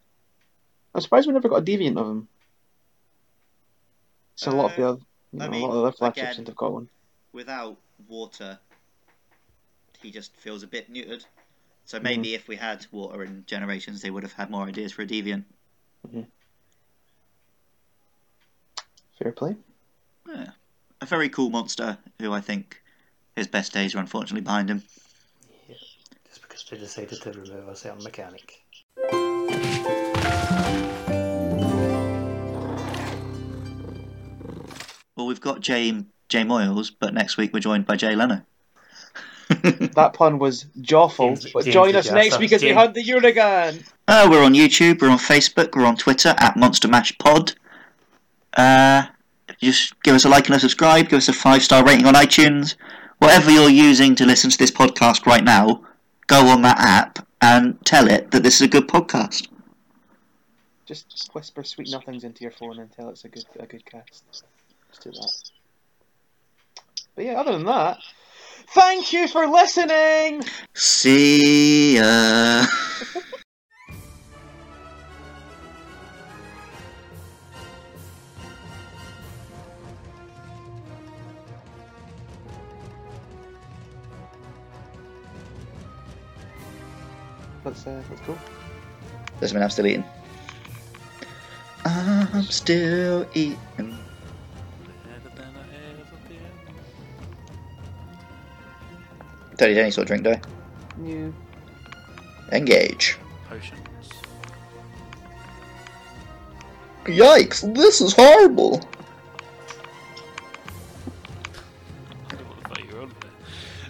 I'm 0.95 1.01
surprised 1.01 1.27
we 1.27 1.33
never 1.33 1.49
got 1.49 1.57
a 1.57 1.65
deviant 1.65 1.97
of 1.97 2.07
him. 2.07 2.27
So 4.35 4.51
a 4.51 4.55
lot 4.55 4.71
of 4.71 4.77
the 4.77 4.83
Uh, 4.83 4.89
other, 4.91 5.01
you 5.33 5.39
know, 5.39 5.49
mean, 5.49 5.63
a 5.63 5.65
lot 5.65 5.69
of 5.71 5.75
the 5.75 5.81
other 5.87 5.91
flagships 5.97 6.23
again- 6.23 6.35
seem 6.35 6.45
to 6.45 6.51
have 6.51 6.57
got 6.57 6.73
one. 6.73 6.89
Without 7.33 7.77
water, 8.07 8.59
he 10.01 10.11
just 10.11 10.35
feels 10.37 10.63
a 10.63 10.67
bit 10.67 10.91
neutered. 10.91 11.25
So 11.85 11.97
Mm-hmm. 11.97 12.03
maybe 12.05 12.35
if 12.35 12.47
we 12.47 12.55
had 12.55 12.85
water 12.91 13.23
in 13.23 13.45
Generations, 13.45 14.01
they 14.01 14.11
would 14.11 14.23
have 14.23 14.33
had 14.33 14.49
more 14.49 14.65
ideas 14.65 14.93
for 14.93 15.01
a 15.01 15.05
deviant. 15.07 15.43
Fair 19.21 19.31
play. 19.31 19.55
Yeah. 20.27 20.49
A 21.01 21.05
very 21.05 21.29
cool 21.29 21.51
monster 21.51 21.99
who 22.19 22.33
I 22.33 22.41
think 22.41 22.81
his 23.35 23.45
best 23.47 23.71
days 23.71 23.93
are 23.93 23.99
unfortunately 23.99 24.41
behind 24.41 24.69
him. 24.69 24.83
Yeah, 25.69 25.75
just 26.27 26.41
because 26.41 26.63
they 26.69 26.77
decided 26.77 27.21
to 27.21 27.31
remove 27.31 27.67
a 27.67 27.75
certain 27.75 28.03
mechanic. 28.03 28.61
Well, 35.15 35.27
we've 35.27 35.41
got 35.41 35.59
Jay, 35.61 36.03
Jay 36.29 36.43
Moyles, 36.43 36.91
but 36.99 37.13
next 37.13 37.37
week 37.37 37.53
we're 37.53 37.59
joined 37.59 37.85
by 37.85 37.95
Jay 37.95 38.15
Leno. 38.15 38.41
That 39.95 40.13
pun 40.13 40.39
was 40.39 40.65
jawful. 40.79 41.35
James- 41.35 41.51
but 41.53 41.63
James 41.65 41.73
join 41.73 41.91
the 41.91 41.99
us 41.99 42.09
next 42.09 42.39
week 42.39 42.53
as 42.53 42.63
we 42.63 42.71
hunt 42.71 42.93
the 42.93 43.03
Uragaan. 43.03 43.85
Uh, 44.07 44.27
we're 44.31 44.43
on 44.43 44.53
YouTube, 44.53 45.01
we're 45.01 45.09
on 45.09 45.17
Facebook, 45.17 45.75
we're 45.75 45.85
on 45.85 45.97
Twitter 45.97 46.33
at 46.37 46.55
Monster 46.55 46.87
Mash 46.87 47.15
Pod. 47.17 47.53
Uh, 48.57 49.03
just 49.59 50.01
give 50.03 50.15
us 50.15 50.25
a 50.25 50.29
like 50.29 50.47
and 50.47 50.55
a 50.55 50.59
subscribe, 50.59 51.09
give 51.09 51.17
us 51.17 51.29
a 51.29 51.33
five 51.33 51.63
star 51.63 51.85
rating 51.85 52.05
on 52.05 52.15
iTunes. 52.15 52.75
Whatever 53.19 53.51
you're 53.51 53.69
using 53.69 54.15
to 54.15 54.25
listen 54.25 54.49
to 54.49 54.57
this 54.57 54.71
podcast 54.71 55.25
right 55.25 55.43
now, 55.43 55.83
go 56.27 56.47
on 56.47 56.63
that 56.63 56.79
app 56.79 57.27
and 57.41 57.83
tell 57.85 58.09
it 58.09 58.31
that 58.31 58.43
this 58.43 58.55
is 58.55 58.61
a 58.61 58.67
good 58.67 58.87
podcast. 58.87 59.47
Just, 60.85 61.09
just 61.09 61.33
whisper 61.35 61.63
sweet 61.63 61.89
nothings 61.91 62.23
into 62.23 62.41
your 62.41 62.51
phone 62.51 62.79
and 62.79 62.91
tell 62.91 63.09
it's 63.09 63.23
a 63.23 63.29
good 63.29 63.45
a 63.59 63.65
good 63.65 63.85
cast. 63.85 64.23
Just 64.31 65.03
do 65.03 65.11
that. 65.11 65.31
But 67.15 67.25
yeah, 67.25 67.33
other 67.33 67.53
than 67.53 67.65
that, 67.65 67.99
thank 68.73 69.13
you 69.13 69.27
for 69.27 69.47
listening. 69.47 70.43
See 70.73 71.97
ya. 71.97 72.65
Let's 87.85 87.87
uh, 87.87 88.03
let's 88.11 88.21
go. 88.27 88.37
Doesn't 89.39 89.55
mean 89.55 89.63
I'm 89.63 89.69
still 89.71 89.87
eating. 89.87 90.03
I'm 91.83 92.43
still 92.43 93.25
eating. 93.33 93.57
Better 93.75 95.29
than 95.35 95.55
I 95.55 95.63
ever 95.89 96.17
been. 96.27 96.37
Don't 99.57 99.69
need 99.69 99.77
any 99.79 99.89
sort 99.89 100.03
of 100.03 100.07
drink, 100.09 100.23
do 100.23 100.31
I? 100.31 100.41
New. 100.97 101.33
Engage. 102.51 103.17
Potions. 103.49 103.79
Yikes, 107.05 107.73
this 107.73 107.99
is 107.99 108.13
horrible. 108.13 108.79
I 112.29 112.35
don't 112.35 112.41
know 112.41 112.47
what 112.47 112.57
the 112.61 112.69
fuck 112.69 112.79
you 112.87 112.95
were 112.95 113.01
on 113.01 113.11
there. 113.21 113.31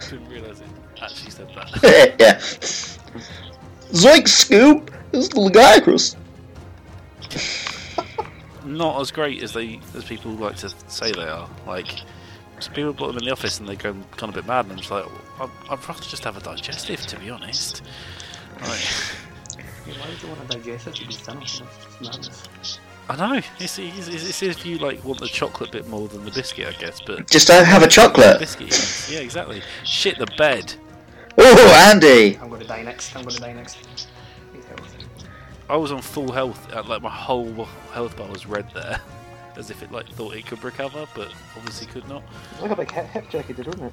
Didn't 0.08 0.28
realise 0.30 0.60
it 0.60 0.66
actually 1.02 1.30
said 1.30 1.48
that. 1.54 2.14
yeah. 2.18 2.40
Zoink 3.92 4.28
Scoop! 4.28 4.90
This 5.12 5.24
is 5.24 5.28
the 5.30 5.36
Lagiacrus. 5.40 6.16
Not 8.64 9.00
as 9.00 9.10
great 9.10 9.42
as 9.42 9.52
they 9.52 9.80
as 9.94 10.04
people 10.04 10.30
like 10.32 10.56
to 10.56 10.70
say 10.88 11.12
they 11.12 11.24
are. 11.28 11.48
Like, 11.66 11.94
some 12.60 12.72
people 12.74 12.94
put 12.94 13.08
them 13.08 13.18
in 13.18 13.24
the 13.24 13.32
office 13.32 13.58
and 13.60 13.68
they 13.68 13.76
go 13.76 13.92
kind 14.16 14.24
of 14.24 14.30
a 14.30 14.32
bit 14.40 14.46
mad, 14.46 14.64
and 14.66 14.72
I'm 14.72 14.78
just 14.78 14.90
like, 14.90 15.04
I'd, 15.40 15.50
I'd 15.68 15.88
rather 15.88 16.02
just 16.02 16.24
have 16.24 16.36
a 16.36 16.40
digestive, 16.40 17.00
to 17.06 17.18
be 17.18 17.28
honest. 17.28 17.82
Like, 18.62 18.80
Yeah, 19.86 19.94
why 20.00 20.08
would 20.08 20.22
you 20.22 20.28
want 20.28 20.48
to 20.50 20.58
digest 20.58 20.86
it 20.86 20.94
to 20.96 21.06
be 21.06 21.14
thinner? 21.14 21.40
That's 21.40 22.00
madness. 22.00 22.78
I 23.08 23.16
know 23.16 23.34
it's, 23.58 23.78
it's, 23.78 24.08
it's, 24.08 24.08
it's 24.08 24.42
if 24.42 24.64
you 24.64 24.78
like 24.78 25.04
want 25.04 25.18
the 25.18 25.26
chocolate 25.26 25.72
bit 25.72 25.88
more 25.88 26.06
than 26.06 26.24
the 26.24 26.30
biscuit, 26.30 26.68
I 26.68 26.72
guess. 26.80 27.00
But 27.00 27.28
Just 27.28 27.48
don't 27.48 27.64
have 27.66 27.82
a 27.82 27.88
chocolate. 27.88 28.38
biscuit, 28.38 28.68
yes. 28.68 29.10
yeah, 29.12 29.18
exactly. 29.18 29.60
Shit 29.84 30.18
the 30.18 30.26
bed. 30.38 30.72
Oh, 31.38 31.88
Andy! 31.90 32.38
I'm 32.38 32.48
going 32.48 32.60
to 32.60 32.66
die 32.66 32.82
next. 32.82 33.14
I'm 33.16 33.22
going 33.22 33.34
to 33.34 33.40
die 33.40 33.52
next. 33.52 33.78
I 35.68 35.76
was 35.76 35.90
on 35.90 36.02
full 36.02 36.30
health, 36.30 36.70
uh, 36.72 36.82
like 36.82 37.00
my 37.00 37.08
whole 37.08 37.64
health 37.92 38.16
bar 38.16 38.28
was 38.28 38.44
red 38.46 38.70
there, 38.74 39.00
as 39.56 39.70
if 39.70 39.82
it 39.82 39.90
like 39.90 40.06
thought 40.08 40.34
it 40.34 40.44
could 40.44 40.62
recover, 40.62 41.06
but 41.14 41.32
obviously 41.56 41.86
could 41.86 42.06
not. 42.08 42.22
Look 42.60 42.72
at 42.72 42.78
like 42.78 42.90
hip, 42.90 43.06
hip 43.06 43.30
check 43.30 43.46
he 43.46 43.54
did, 43.54 43.66
wasn't 43.66 43.84
it? 43.84 43.92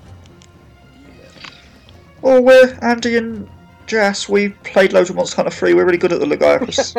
Oh, 2.21 2.41
we're 2.41 2.77
Andy 2.81 3.15
and 3.15 3.49
Jess. 3.87 4.27
We 4.27 4.49
played 4.49 4.91
loads 4.91 5.09
of 5.09 5.15
Monster 5.15 5.37
Hunter 5.37 5.51
3. 5.51 5.73
We're 5.73 5.85
really 5.85 5.97
good 5.97 6.11
at 6.11 6.19
the 6.19 6.25
Lagiacrus. 6.25 6.95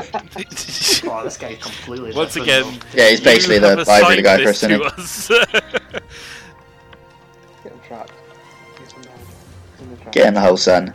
Oh, 1.11 1.25
this 1.25 1.37
guy's 1.37 1.59
completely 1.59 2.13
Once 2.13 2.35
different, 2.35 2.77
again, 2.77 2.81
yeah, 2.95 3.09
he's 3.11 3.21
basically 3.21 3.59
the 3.59 3.77
have 3.77 3.89
Ivory 3.89 4.21
assigned 4.21 4.25
Lagiacrus, 4.25 4.97
this 4.97 5.31
isn't 5.31 5.51
he? 5.51 5.99
Get 7.63 7.73
him 7.73 7.81
trapped. 7.87 8.13
Get 10.13 10.29
in 10.29 10.35
the 10.35 10.41
hole, 10.41 10.57
son. 10.57 10.95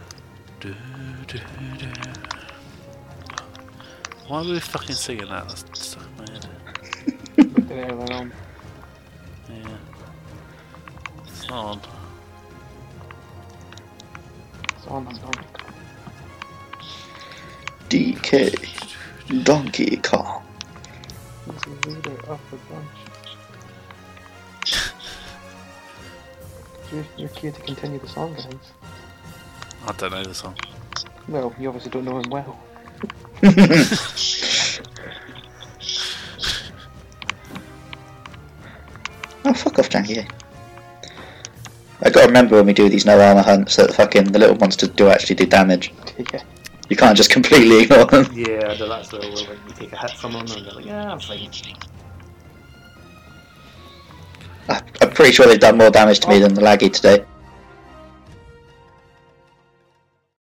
Why 4.28 4.42
were 4.42 4.54
we 4.54 4.60
fucking 4.60 4.96
singing 4.96 5.30
that? 5.30 5.48
That's 5.48 5.88
so 5.88 6.00
mad. 6.18 6.48
Looked 7.38 7.72
at 7.72 7.78
it 7.78 7.92
earlier 7.92 8.14
on. 8.14 8.34
Yeah. 9.48 9.78
It's 11.28 11.48
on. 11.52 11.80
It's 14.76 14.88
on. 14.88 15.08
It's 15.08 15.20
on. 15.20 15.34
DK. 17.90 19.44
Donkey 19.44 19.98
Kong. 19.98 20.42
He's 21.46 21.62
the 21.62 21.70
leader 21.90 22.18
of 22.28 22.40
the 22.50 22.58
bunch. 22.70 22.88
You're, 26.92 27.06
you're 27.18 27.30
cue 27.30 27.52
to 27.52 27.62
continue 27.62 28.00
the 28.00 28.08
song, 28.08 28.34
guys. 28.34 28.48
I 29.88 29.92
don't 29.98 30.12
know 30.12 30.24
the 30.24 30.34
song. 30.34 30.58
Well, 31.28 31.54
you 31.60 31.68
obviously 31.68 31.92
don't 31.92 32.06
know 32.06 32.20
him 32.20 32.30
well. 32.30 32.60
Oh, 39.48 39.54
fuck 39.54 39.78
off, 39.78 39.90
Janky. 39.90 40.28
I 42.02 42.10
gotta 42.10 42.26
remember 42.26 42.56
when 42.56 42.66
we 42.66 42.74
do 42.74 42.90
these 42.90 43.06
no 43.06 43.20
armor 43.22 43.44
hunts 43.44 43.76
that 43.76 43.94
fucking 43.94 44.32
the 44.32 44.40
little 44.40 44.56
monsters 44.58 44.90
do 44.90 45.08
actually 45.10 45.36
do 45.36 45.46
damage. 45.46 45.94
yeah. 46.34 46.42
You 46.90 46.96
can't 46.96 47.16
just 47.16 47.30
completely 47.30 47.80
ignore 47.84 48.06
them. 48.06 48.26
Yeah, 48.34 48.72
I 48.72 48.76
do 48.76 48.88
that 48.88 49.02
as 49.02 49.12
well. 49.12 49.22
Like 49.22 49.50
you 49.68 49.74
take 49.76 49.94
a 49.94 49.98
hit 49.98 50.12
from 50.12 50.34
them 50.34 50.42
and 50.42 50.66
they're 50.66 50.74
like, 50.74 50.86
yeah, 50.86 51.12
I'm 51.12 51.20
fine. 51.20 51.50
I- 54.68 54.82
I'm 55.02 55.12
pretty 55.12 55.32
sure 55.32 55.46
they've 55.46 55.60
done 55.60 55.78
more 55.78 55.92
damage 55.92 56.22
to 56.22 56.30
me 56.30 56.38
oh. 56.38 56.40
than 56.40 56.56
the 56.56 56.62
laggy 56.62 56.92
today. 56.92 57.24